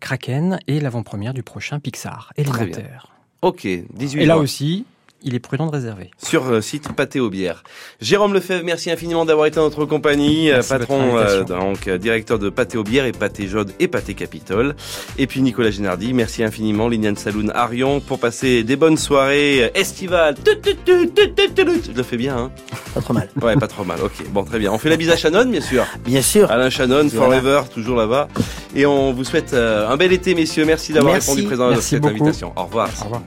[0.00, 3.08] Kraken et l'avant-première du prochain Pixar, élémentaire.
[3.42, 4.42] Ok, 18 Et là juin.
[4.42, 4.84] aussi,
[5.22, 6.10] il est prudent de réserver.
[6.22, 7.62] Sur le site Pâté aux bières.
[8.00, 10.48] Jérôme Lefebvre, merci infiniment d'avoir été en notre compagnie.
[10.48, 13.88] Merci euh, patron, euh, donc euh, directeur de Pâté aux bières et Pâté Jode et
[13.88, 14.74] Pâté Capitole.
[15.18, 16.88] Et puis Nicolas Génardi, merci infiniment.
[16.88, 20.36] L'Indian Saloon Arion pour passer des bonnes soirées euh, estivales.
[20.46, 22.50] Je le fais bien, hein
[22.94, 23.28] Pas trop mal.
[23.40, 24.00] Ouais, pas trop mal.
[24.02, 24.72] Ok, bon, très bien.
[24.72, 25.84] On fait la bise à Shannon, bien sûr.
[26.04, 26.50] Bien sûr.
[26.50, 27.08] Alain Shannon.
[27.08, 28.28] Forever, toujours là-bas.
[28.74, 30.64] Et on vous souhaite euh, un bel été, messieurs.
[30.64, 32.14] Merci d'avoir répondu présent à cette beaucoup.
[32.14, 32.52] invitation.
[32.56, 32.88] Au revoir.
[33.00, 33.22] Au revoir.